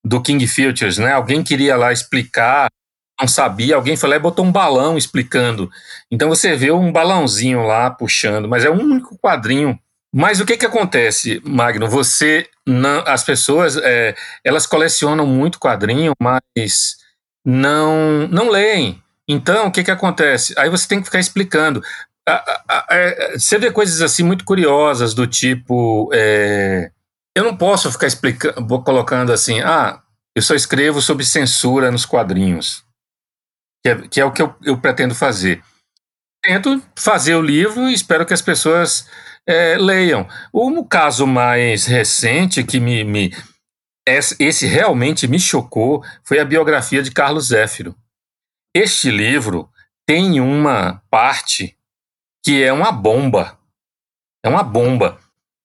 do 0.02 0.22
King 0.22 0.46
Futures, 0.46 0.96
né? 0.96 1.12
Alguém 1.12 1.44
queria 1.44 1.76
lá 1.76 1.92
explicar, 1.92 2.70
não 3.20 3.28
sabia, 3.28 3.76
alguém 3.76 3.96
foi 3.96 4.11
lá 4.11 4.16
e 4.16 4.20
botou 4.20 4.44
um 4.44 4.52
balão 4.52 4.96
explicando. 4.96 5.70
Então 6.11 6.28
você 6.28 6.57
vê 6.57 6.70
um 6.70 6.92
balãozinho 6.92 7.66
lá 7.66 7.90
puxando, 7.90 8.48
mas 8.48 8.64
é 8.64 8.70
um 8.70 8.81
único 8.81 9.18
quadrinho 9.18 9.78
mas 10.12 10.40
o 10.40 10.46
que 10.46 10.57
que 10.57 10.66
acontece, 10.66 11.40
Magno? 11.44 11.87
Você, 11.88 12.48
não, 12.66 13.04
as 13.07 13.22
pessoas, 13.22 13.76
é, 13.76 14.14
elas 14.42 14.66
colecionam 14.66 15.26
muito 15.26 15.61
quadrinho, 15.61 16.12
mas 16.20 16.96
não, 17.44 18.26
não 18.28 18.48
leem. 18.48 19.02
Então, 19.28 19.66
o 19.66 19.70
que 19.70 19.85
que 19.85 19.90
acontece? 19.90 20.54
Aí 20.57 20.70
você 20.70 20.88
tem 20.88 21.00
que 21.00 21.04
ficar 21.04 21.20
explicando. 21.20 21.83
A, 22.26 22.33
a, 22.33 22.62
a, 22.68 22.87
é, 22.90 23.38
você 23.38 23.59
vê 23.59 23.70
coisas 23.70 24.00
assim 24.00 24.22
muito 24.22 24.44
curiosas 24.44 25.12
do 25.12 25.26
tipo, 25.26 26.11
é, 26.12 26.90
eu 27.37 27.44
não 27.44 27.57
posso 27.57 27.92
ficar 27.92 28.07
explicando, 28.07 28.83
colocando 28.83 29.31
assim, 29.31 29.61
ah, 29.61 30.00
eu 30.35 30.40
só 30.40 30.54
escrevo 30.54 31.02
sobre 31.02 31.24
censura 31.24 31.90
nos 31.90 32.07
quadrinhos, 32.07 32.83
que 33.83 33.88
é, 33.88 34.09
que 34.09 34.21
é 34.21 34.25
o 34.25 34.33
que 34.33 34.43
eu, 34.43 34.55
eu 34.62 34.79
pretendo 34.79 35.14
fazer. 35.14 35.62
Tento 36.43 36.83
fazer 36.97 37.35
o 37.35 37.43
livro 37.43 37.88
e 37.88 37.95
espero 37.95 38.25
que 38.25 38.35
as 38.35 38.43
pessoas 38.43 39.09
é, 39.47 39.77
leiam. 39.77 40.27
Um 40.53 40.85
caso 40.85 41.27
mais 41.27 41.87
recente 41.87 42.62
que 42.62 42.79
me, 42.79 43.03
me, 43.05 43.33
esse 44.07 44.67
realmente 44.67 45.27
me 45.27 45.38
chocou 45.38 46.05
foi 46.25 46.38
a 46.38 46.45
biografia 46.45 47.03
de 47.03 47.11
Carlos 47.11 47.49
Zéfiro. 47.49 47.95
Este 48.75 49.11
livro 49.11 49.69
tem 50.07 50.41
uma 50.41 51.03
parte 51.11 51.77
que 52.45 52.62
é 52.62 52.73
uma 52.73 52.93
bomba. 52.93 53.59
É 54.45 54.49
uma 54.49 54.62
bomba. 54.62 55.19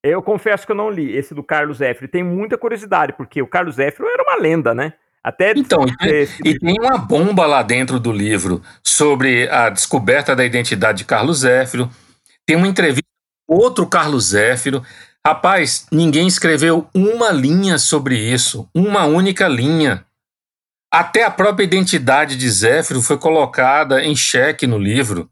Eu 0.04 0.22
confesso 0.22 0.66
que 0.66 0.72
eu 0.72 0.76
não 0.76 0.90
li 0.90 1.16
esse 1.16 1.34
do 1.34 1.44
Carlos 1.44 1.78
Zéfiro. 1.78 2.12
Tem 2.12 2.24
muita 2.24 2.58
curiosidade, 2.58 3.14
porque 3.14 3.42
o 3.42 3.48
Carlos 3.48 3.76
Zéfiro 3.76 4.08
era 4.10 4.24
uma 4.24 4.36
lenda, 4.36 4.74
né? 4.74 4.94
Até 5.24 5.54
então, 5.56 5.86
e 5.86 5.96
tem, 5.96 6.28
e 6.44 6.60
tem, 6.60 6.76
uma 6.78 6.98
bomba 6.98 7.46
lá 7.46 7.64
dentro 7.64 7.98
do 7.98 8.12
livro 8.12 8.62
sobre 8.84 9.48
a 9.50 9.70
descoberta 9.70 10.36
da 10.36 10.44
identidade 10.44 10.98
de 11.00 11.06
Carlos 11.06 11.40
Zéfiro. 11.40 11.90
Tem 12.46 12.58
uma 12.58 12.68
entrevista 12.68 13.08
outro 13.48 13.88
Carlos 13.88 14.26
Zéfiro. 14.26 14.84
Rapaz, 15.26 15.88
ninguém 15.90 16.28
escreveu 16.28 16.90
uma 16.94 17.32
linha 17.32 17.78
sobre 17.78 18.18
isso, 18.18 18.68
uma 18.76 19.06
única 19.06 19.48
linha. 19.48 20.06
Até 20.92 21.24
a 21.24 21.32
própria 21.32 21.64
identidade 21.64 22.36
de 22.36 22.50
Zéfiro 22.50 23.02
foi 23.02 23.18
colocada 23.18 24.04
em 24.04 24.16
xeque 24.16 24.68
no 24.68 24.78
livro. 24.78 25.30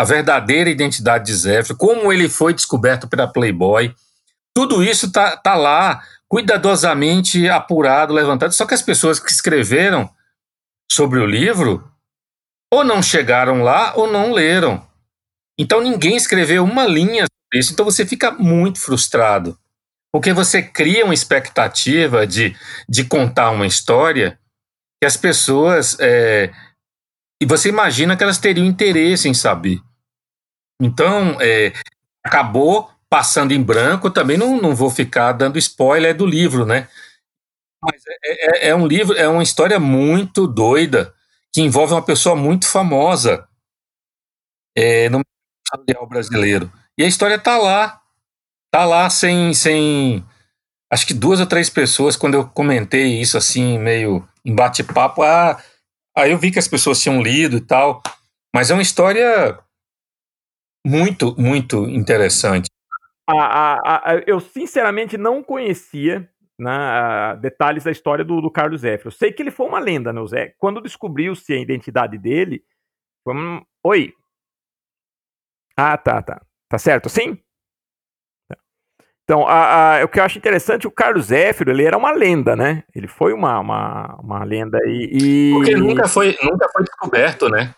A 0.00 0.04
verdadeira 0.04 0.70
identidade 0.70 1.26
de 1.26 1.34
Zéfiro, 1.34 1.76
como 1.76 2.10
ele 2.10 2.28
foi 2.28 2.54
descoberto 2.54 3.06
pela 3.06 3.28
Playboy. 3.28 3.94
Tudo 4.54 4.82
isso 4.82 5.12
tá, 5.12 5.36
tá 5.36 5.54
lá, 5.54 6.02
cuidadosamente 6.28 7.48
apurado, 7.48 8.12
levantado. 8.12 8.52
Só 8.52 8.66
que 8.66 8.74
as 8.74 8.82
pessoas 8.82 9.20
que 9.20 9.30
escreveram 9.30 10.10
sobre 10.90 11.18
o 11.18 11.26
livro 11.26 11.90
ou 12.72 12.84
não 12.84 13.02
chegaram 13.02 13.62
lá 13.62 13.94
ou 13.96 14.10
não 14.10 14.32
leram. 14.32 14.86
Então 15.58 15.80
ninguém 15.80 16.16
escreveu 16.16 16.64
uma 16.64 16.86
linha 16.86 17.26
isso. 17.54 17.72
Então 17.72 17.84
você 17.84 18.04
fica 18.04 18.30
muito 18.30 18.80
frustrado, 18.80 19.58
porque 20.12 20.32
você 20.32 20.62
cria 20.62 21.04
uma 21.04 21.14
expectativa 21.14 22.26
de, 22.26 22.56
de 22.88 23.04
contar 23.04 23.50
uma 23.50 23.66
história 23.66 24.38
que 25.00 25.06
as 25.06 25.16
pessoas. 25.16 25.96
É, 26.00 26.52
e 27.40 27.46
você 27.46 27.68
imagina 27.68 28.16
que 28.16 28.22
elas 28.22 28.38
teriam 28.38 28.66
interesse 28.66 29.28
em 29.28 29.34
saber. 29.34 29.80
Então, 30.80 31.38
é, 31.40 31.72
acabou 32.24 32.90
passando 33.10 33.52
em 33.52 33.62
branco, 33.62 34.10
também 34.10 34.36
não, 34.36 34.60
não 34.60 34.74
vou 34.74 34.90
ficar 34.90 35.32
dando 35.32 35.58
spoiler 35.58 36.16
do 36.16 36.26
livro, 36.26 36.66
né? 36.66 36.88
Mas 37.82 38.02
é, 38.06 38.66
é, 38.66 38.68
é 38.68 38.74
um 38.74 38.86
livro, 38.86 39.16
é 39.16 39.28
uma 39.28 39.42
história 39.42 39.78
muito 39.78 40.46
doida, 40.46 41.14
que 41.52 41.60
envolve 41.60 41.92
uma 41.92 42.04
pessoa 42.04 42.34
muito 42.34 42.66
famosa 42.68 43.46
é, 44.76 45.08
no 45.08 45.22
material 45.72 46.06
brasileiro. 46.06 46.72
E 46.98 47.04
a 47.04 47.06
história 47.06 47.38
tá 47.38 47.56
lá. 47.56 48.00
Tá 48.72 48.84
lá 48.84 49.08
sem. 49.08 49.54
sem 49.54 50.24
acho 50.92 51.06
que 51.06 51.14
duas 51.14 51.40
ou 51.40 51.46
três 51.46 51.70
pessoas, 51.70 52.16
quando 52.16 52.34
eu 52.34 52.46
comentei 52.48 53.20
isso 53.20 53.36
assim, 53.38 53.78
meio 53.78 54.26
em 54.44 54.54
bate-papo, 54.54 55.22
ah, 55.22 55.60
aí 56.16 56.30
eu 56.30 56.38
vi 56.38 56.50
que 56.50 56.58
as 56.58 56.68
pessoas 56.68 57.00
tinham 57.00 57.22
lido 57.22 57.56
e 57.56 57.60
tal. 57.60 58.02
Mas 58.54 58.70
é 58.70 58.74
uma 58.74 58.82
história 58.82 59.58
muito, 60.86 61.34
muito 61.40 61.88
interessante. 61.88 62.68
Eu 64.26 64.40
sinceramente 64.40 65.16
não 65.16 65.42
conhecia 65.42 66.28
né, 66.58 67.36
detalhes 67.40 67.84
da 67.84 67.90
história 67.90 68.24
do, 68.24 68.40
do 68.40 68.50
Carlos 68.50 68.80
Zé. 68.80 69.00
Eu 69.04 69.10
sei 69.10 69.32
que 69.32 69.42
ele 69.42 69.50
foi 69.50 69.66
uma 69.66 69.78
lenda, 69.78 70.12
né, 70.12 70.26
Zé? 70.26 70.54
Quando 70.58 70.80
descobriu-se 70.80 71.52
a 71.52 71.58
identidade 71.58 72.16
dele, 72.18 72.64
foi 73.24 73.34
um... 73.34 73.62
Oi. 73.84 74.12
Ah, 75.76 75.96
tá, 75.96 76.22
tá. 76.22 76.40
Tá 76.68 76.78
certo 76.78 77.06
assim? 77.06 77.38
Então, 79.24 79.46
a, 79.46 79.98
a, 79.98 80.04
o 80.04 80.08
que 80.08 80.20
eu 80.20 80.24
acho 80.24 80.38
interessante, 80.38 80.86
o 80.86 80.90
Carlos 80.90 81.26
Zéfiro, 81.26 81.72
ele 81.72 81.84
era 81.84 81.98
uma 81.98 82.12
lenda, 82.12 82.54
né? 82.54 82.84
Ele 82.94 83.08
foi 83.08 83.32
uma, 83.32 83.58
uma, 83.58 84.16
uma 84.20 84.44
lenda 84.44 84.78
e, 84.86 85.50
e... 85.50 85.52
Porque 85.52 85.74
nunca 85.74 86.06
foi, 86.06 86.38
nunca 86.42 86.68
foi 86.68 86.84
descoberto, 86.84 87.48
né? 87.48 87.74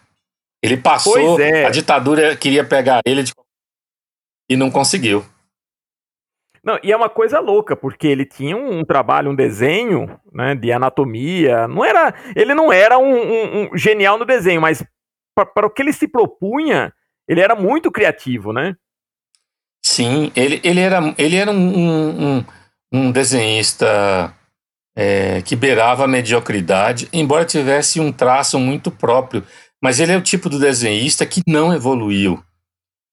Ele 0.63 0.77
passou, 0.77 1.41
é. 1.41 1.65
a 1.65 1.71
ditadura 1.71 2.37
queria 2.37 2.65
pegar 2.65 3.01
ele 3.07 3.23
de... 3.23 3.33
e 4.51 4.57
não 4.57 4.71
conseguiu. 4.71 5.25
Não, 6.65 6.79
e 6.83 6.93
é 6.93 6.97
uma 6.97 7.09
coisa 7.09 7.41
louca, 7.41 7.77
porque 7.77 8.07
ele 8.07 8.25
tinha 8.25 8.57
um, 8.57 8.81
um 8.81 8.85
trabalho, 8.85 9.31
um 9.31 9.35
desenho, 9.35 10.19
né, 10.33 10.55
de 10.55 10.73
anatomia. 10.73 11.69
Não 11.69 11.85
era, 11.85 12.15
ele 12.35 12.55
não 12.55 12.73
era 12.73 12.99
um, 12.99 13.15
um, 13.15 13.63
um 13.73 13.79
genial 13.79 14.19
no 14.19 14.25
desenho, 14.25 14.61
mas 14.61 14.85
para 15.35 15.67
o 15.67 15.71
que 15.71 15.83
ele 15.83 15.93
se 15.93 16.09
propunha, 16.09 16.93
ele 17.29 17.41
era 17.41 17.55
muito 17.55 17.91
criativo, 17.91 18.53
né? 18.53 18.75
Sim, 19.85 20.33
ele, 20.35 20.61
ele 20.65 20.81
era, 20.81 21.15
ele 21.17 21.37
era 21.37 21.51
um, 21.51 22.45
um, 22.93 23.13
desenhista 23.13 24.35
é, 24.97 25.41
que 25.43 25.55
beirava 25.55 26.05
a 26.05 26.09
mediocridade, 26.09 27.09
embora 27.13 27.45
tivesse 27.45 28.01
um 28.01 28.13
traço 28.13 28.59
muito 28.59 28.91
próprio. 28.91 29.45
Mas 29.83 30.01
ele 30.01 30.13
é 30.13 30.17
o 30.17 30.23
tipo 30.23 30.49
do 30.49 30.59
desenhista 30.59 31.25
que 31.25 31.41
não 31.47 31.73
evoluiu. 31.73 32.43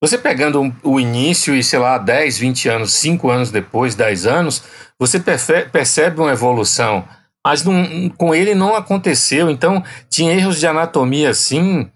Você 0.02 0.18
pegando 0.18 0.76
o 0.84 1.00
início 1.00 1.56
e, 1.56 1.64
sei 1.64 1.80
lá, 1.80 1.98
10, 1.98 2.38
20 2.38 2.70
anos, 2.70 2.94
5 2.94 3.30
anos 3.30 3.52
depois, 3.52 3.96
10 3.96 4.26
anos, 4.26 4.64
você 5.00 5.20
percebe 5.20 6.20
uma 6.20 6.32
evolução. 6.32 7.08
Mas 7.46 7.64
não, 7.64 8.10
com 8.10 8.34
ele 8.34 8.56
não 8.56 8.76
aconteceu. 8.76 9.50
Então, 9.50 9.84
tinha 10.10 10.34
erros 10.34 10.60
de 10.60 10.68
anatomia 10.68 11.30
assim 11.30 11.90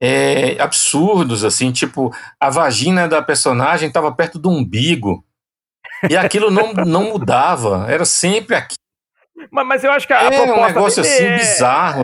é, 0.00 0.60
absurdos, 0.60 1.44
assim, 1.44 1.72
tipo, 1.72 2.14
a 2.38 2.50
vagina 2.50 3.08
da 3.08 3.22
personagem 3.22 3.88
estava 3.88 4.14
perto 4.14 4.38
do 4.38 4.50
umbigo. 4.50 5.24
E 6.10 6.16
aquilo 6.16 6.50
não, 6.50 6.74
não 6.84 7.04
mudava, 7.04 7.86
era 7.88 8.04
sempre 8.04 8.54
aqui. 8.56 8.76
Mas, 9.50 9.66
mas 9.66 9.84
eu 9.84 9.92
acho 9.92 10.06
que 10.06 10.12
a, 10.12 10.24
é, 10.24 10.42
um 10.42 10.66
negócio 10.66 11.00
assim 11.00 11.24
é, 11.24 11.36
bizarro. 11.36 12.02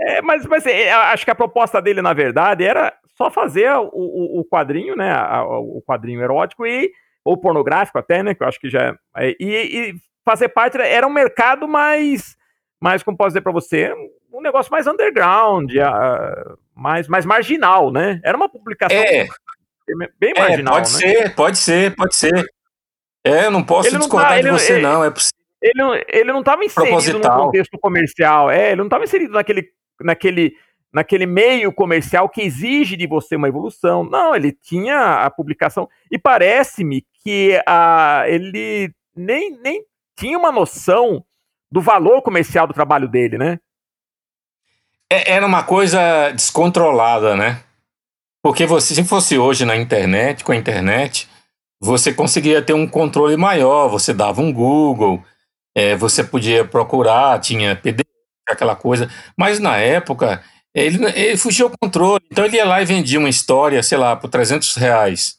É, 0.00 0.22
mas 0.22 0.46
mas 0.46 0.66
é, 0.66 0.92
acho 0.92 1.24
que 1.24 1.30
a 1.30 1.34
proposta 1.34 1.82
dele, 1.82 2.00
na 2.00 2.12
verdade, 2.12 2.64
era 2.64 2.92
só 3.22 3.30
fazer 3.30 3.70
o, 3.72 3.90
o, 3.92 4.40
o 4.40 4.44
quadrinho, 4.44 4.96
né? 4.96 5.12
A, 5.12 5.44
o 5.44 5.82
quadrinho 5.86 6.20
erótico 6.20 6.66
e 6.66 6.90
ou 7.24 7.36
pornográfico 7.36 7.98
até, 7.98 8.22
né? 8.22 8.34
Que 8.34 8.42
eu 8.42 8.48
acho 8.48 8.60
que 8.60 8.68
já 8.68 8.96
é. 9.16 9.36
E, 9.38 9.44
e 9.44 9.94
fazer 10.24 10.48
parte 10.48 10.78
era 10.78 11.06
um 11.06 11.12
mercado 11.12 11.68
mais, 11.68 12.36
mais 12.80 13.02
como 13.02 13.16
posso 13.16 13.30
dizer 13.30 13.42
para 13.42 13.52
você, 13.52 13.92
um 14.32 14.40
negócio 14.40 14.72
mais 14.72 14.86
underground, 14.86 15.70
uh, 15.72 16.58
mais, 16.74 17.06
mais 17.06 17.24
marginal, 17.24 17.92
né? 17.92 18.20
Era 18.24 18.36
uma 18.36 18.48
publicação 18.48 18.96
é, 18.96 19.26
bem 20.18 20.34
marginal. 20.36 20.74
É, 20.74 20.80
pode 20.80 20.92
né? 20.92 20.98
ser, 20.98 21.34
pode 21.34 21.58
ser, 21.58 21.96
pode 21.96 22.16
ser. 22.16 22.44
É, 23.24 23.46
eu 23.46 23.50
não 23.50 23.62
posso 23.62 23.88
ele 23.88 23.98
discordar 23.98 24.30
não 24.30 24.36
tá, 24.36 24.40
de 24.40 24.48
ele, 24.48 24.58
você, 24.58 24.72
ele, 24.74 24.82
não. 24.82 25.04
É 25.04 25.10
possível. 25.10 25.42
Ele 25.62 25.74
não, 25.76 25.94
ele 25.94 26.32
não 26.32 26.40
estava 26.40 26.64
inserido 26.64 27.18
no 27.20 27.30
contexto 27.30 27.78
comercial. 27.78 28.50
É, 28.50 28.70
ele 28.70 28.78
não 28.78 28.86
estava 28.86 29.04
inserido 29.04 29.32
naquele, 29.32 29.68
naquele, 30.00 30.56
naquele 30.92 31.26
meio 31.26 31.72
comercial 31.72 32.28
que 32.28 32.42
exige 32.42 32.96
de 32.96 33.06
você 33.06 33.36
uma 33.36 33.48
evolução. 33.48 34.04
Não, 34.04 34.34
ele 34.34 34.52
tinha 34.52 35.24
a 35.24 35.30
publicação. 35.30 35.88
E 36.10 36.18
parece-me 36.18 37.06
que 37.22 37.60
a, 37.66 38.24
ele 38.26 38.92
nem, 39.16 39.58
nem 39.60 39.84
tinha 40.16 40.38
uma 40.38 40.52
noção 40.52 41.24
do 41.70 41.80
valor 41.80 42.20
comercial 42.22 42.66
do 42.66 42.74
trabalho 42.74 43.08
dele, 43.08 43.38
né? 43.38 43.58
É, 45.10 45.32
era 45.32 45.46
uma 45.46 45.62
coisa 45.62 46.30
descontrolada, 46.30 47.34
né? 47.34 47.62
Porque 48.42 48.66
você, 48.66 48.94
se 48.94 49.04
fosse 49.04 49.38
hoje 49.38 49.64
na 49.64 49.76
internet, 49.76 50.44
com 50.44 50.52
a 50.52 50.56
internet, 50.56 51.28
você 51.80 52.12
conseguia 52.12 52.60
ter 52.60 52.72
um 52.72 52.86
controle 52.86 53.36
maior, 53.36 53.88
você 53.88 54.12
dava 54.12 54.40
um 54.40 54.52
Google, 54.52 55.22
é, 55.74 55.96
você 55.96 56.22
podia 56.22 56.64
procurar, 56.64 57.40
tinha 57.40 57.76
PDF, 57.76 58.06
aquela 58.48 58.76
coisa. 58.76 59.08
Mas 59.36 59.58
na 59.58 59.76
época, 59.76 60.42
ele, 60.74 61.04
ele 61.14 61.36
fugiu 61.36 61.66
ao 61.66 61.78
controle. 61.78 62.24
Então 62.30 62.44
ele 62.44 62.56
ia 62.56 62.64
lá 62.64 62.80
e 62.80 62.86
vendia 62.86 63.18
uma 63.18 63.28
história, 63.28 63.82
sei 63.82 63.98
lá, 63.98 64.16
por 64.16 64.28
300 64.28 64.74
reais. 64.76 65.38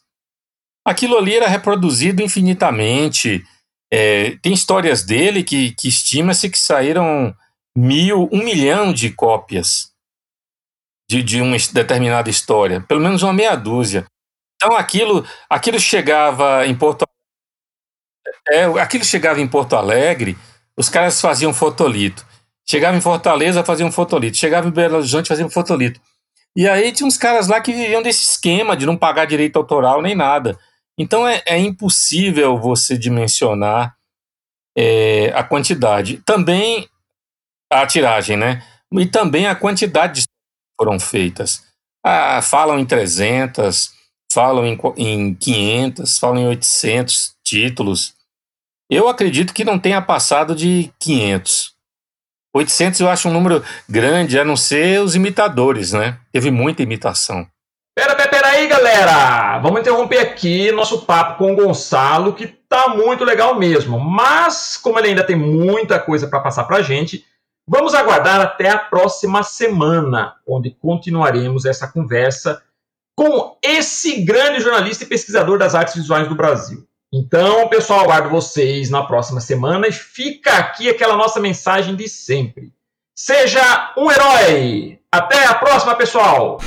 Aquilo 0.86 1.16
ali 1.16 1.34
era 1.34 1.48
reproduzido 1.48 2.22
infinitamente. 2.22 3.44
É, 3.92 4.36
tem 4.42 4.52
histórias 4.52 5.02
dele 5.04 5.42
que, 5.42 5.72
que 5.72 5.88
estima-se 5.88 6.50
que 6.50 6.58
saíram 6.58 7.34
mil, 7.76 8.28
um 8.32 8.42
milhão 8.44 8.92
de 8.92 9.10
cópias 9.10 9.92
de, 11.08 11.22
de 11.22 11.40
uma 11.40 11.56
determinada 11.72 12.30
história, 12.30 12.80
pelo 12.82 13.00
menos 13.00 13.22
uma 13.22 13.32
meia 13.32 13.54
dúzia. 13.56 14.06
Então 14.56 14.76
aquilo, 14.76 15.26
aquilo 15.48 15.78
chegava 15.78 16.66
em 16.66 16.74
Porto 16.74 17.04
é, 18.48 18.64
aquilo 18.80 19.04
chegava 19.04 19.40
em 19.40 19.48
Porto 19.48 19.74
Alegre, 19.74 20.36
os 20.76 20.88
caras 20.88 21.20
faziam 21.20 21.54
fotolito. 21.54 22.26
Chegava 22.66 22.96
em 22.96 23.00
Fortaleza, 23.00 23.64
faziam 23.64 23.92
fotolito. 23.92 24.36
Chegava 24.36 24.68
em 24.68 24.72
Belo 24.72 24.96
Horizonte, 24.96 25.28
faziam 25.28 25.50
fotolito. 25.50 26.00
E 26.56 26.68
aí 26.68 26.92
tinha 26.92 27.06
uns 27.06 27.16
caras 27.16 27.48
lá 27.48 27.60
que 27.60 27.72
viviam 27.72 28.02
desse 28.02 28.24
esquema 28.24 28.76
de 28.76 28.86
não 28.86 28.96
pagar 28.96 29.26
direito 29.26 29.56
autoral 29.56 30.00
nem 30.00 30.14
nada. 30.14 30.58
Então 30.98 31.26
é, 31.26 31.42
é 31.46 31.58
impossível 31.58 32.58
você 32.58 32.96
dimensionar 32.96 33.96
é, 34.76 35.32
a 35.34 35.42
quantidade. 35.42 36.22
Também 36.24 36.88
a 37.70 37.86
tiragem, 37.86 38.36
né? 38.36 38.62
E 38.92 39.06
também 39.06 39.46
a 39.46 39.54
quantidade 39.54 40.22
de 40.22 40.26
foram 40.80 40.98
feitas. 40.98 41.64
Ah, 42.04 42.40
falam 42.42 42.78
em 42.78 42.86
300, 42.86 43.92
falam 44.32 44.66
em, 44.66 44.78
em 44.96 45.34
500, 45.34 46.18
falam 46.18 46.42
em 46.42 46.46
800 46.48 47.34
títulos. 47.44 48.14
Eu 48.90 49.08
acredito 49.08 49.54
que 49.54 49.64
não 49.64 49.78
tenha 49.78 50.02
passado 50.02 50.54
de 50.54 50.92
500. 51.00 51.73
800 52.54 53.00
eu 53.00 53.08
acho 53.08 53.28
um 53.28 53.32
número 53.32 53.64
grande, 53.88 54.38
a 54.38 54.44
não 54.44 54.56
ser 54.56 55.00
os 55.00 55.16
imitadores, 55.16 55.92
né? 55.92 56.18
Teve 56.32 56.52
muita 56.52 56.82
imitação. 56.82 57.46
Pera, 57.96 58.14
pera, 58.14 58.28
pera 58.28 58.48
aí, 58.48 58.66
galera! 58.68 59.58
Vamos 59.58 59.80
interromper 59.80 60.18
aqui 60.18 60.70
nosso 60.70 61.04
papo 61.04 61.38
com 61.38 61.52
o 61.52 61.56
Gonçalo, 61.56 62.32
que 62.32 62.46
tá 62.46 62.88
muito 62.88 63.24
legal 63.24 63.56
mesmo. 63.58 63.98
Mas, 63.98 64.76
como 64.76 64.98
ele 64.98 65.08
ainda 65.08 65.24
tem 65.24 65.36
muita 65.36 65.98
coisa 65.98 66.28
para 66.28 66.40
passar 66.40 66.64
pra 66.64 66.82
gente, 66.82 67.24
vamos 67.68 67.94
aguardar 67.94 68.40
até 68.40 68.70
a 68.70 68.78
próxima 68.78 69.42
semana, 69.42 70.34
onde 70.46 70.70
continuaremos 70.70 71.64
essa 71.64 71.88
conversa 71.88 72.62
com 73.16 73.56
esse 73.62 74.24
grande 74.24 74.60
jornalista 74.60 75.04
e 75.04 75.08
pesquisador 75.08 75.58
das 75.58 75.74
artes 75.74 75.94
visuais 75.94 76.28
do 76.28 76.34
Brasil. 76.34 76.84
Então, 77.16 77.68
pessoal, 77.68 78.00
aguardo 78.00 78.28
vocês 78.28 78.90
na 78.90 79.04
próxima 79.04 79.40
semana 79.40 79.86
e 79.86 79.92
fica 79.92 80.58
aqui 80.58 80.88
aquela 80.88 81.16
nossa 81.16 81.38
mensagem 81.38 81.94
de 81.94 82.08
sempre. 82.08 82.72
Seja 83.14 83.94
um 83.96 84.10
herói! 84.10 84.98
Até 85.12 85.46
a 85.46 85.54
próxima, 85.54 85.94
pessoal! 85.94 86.58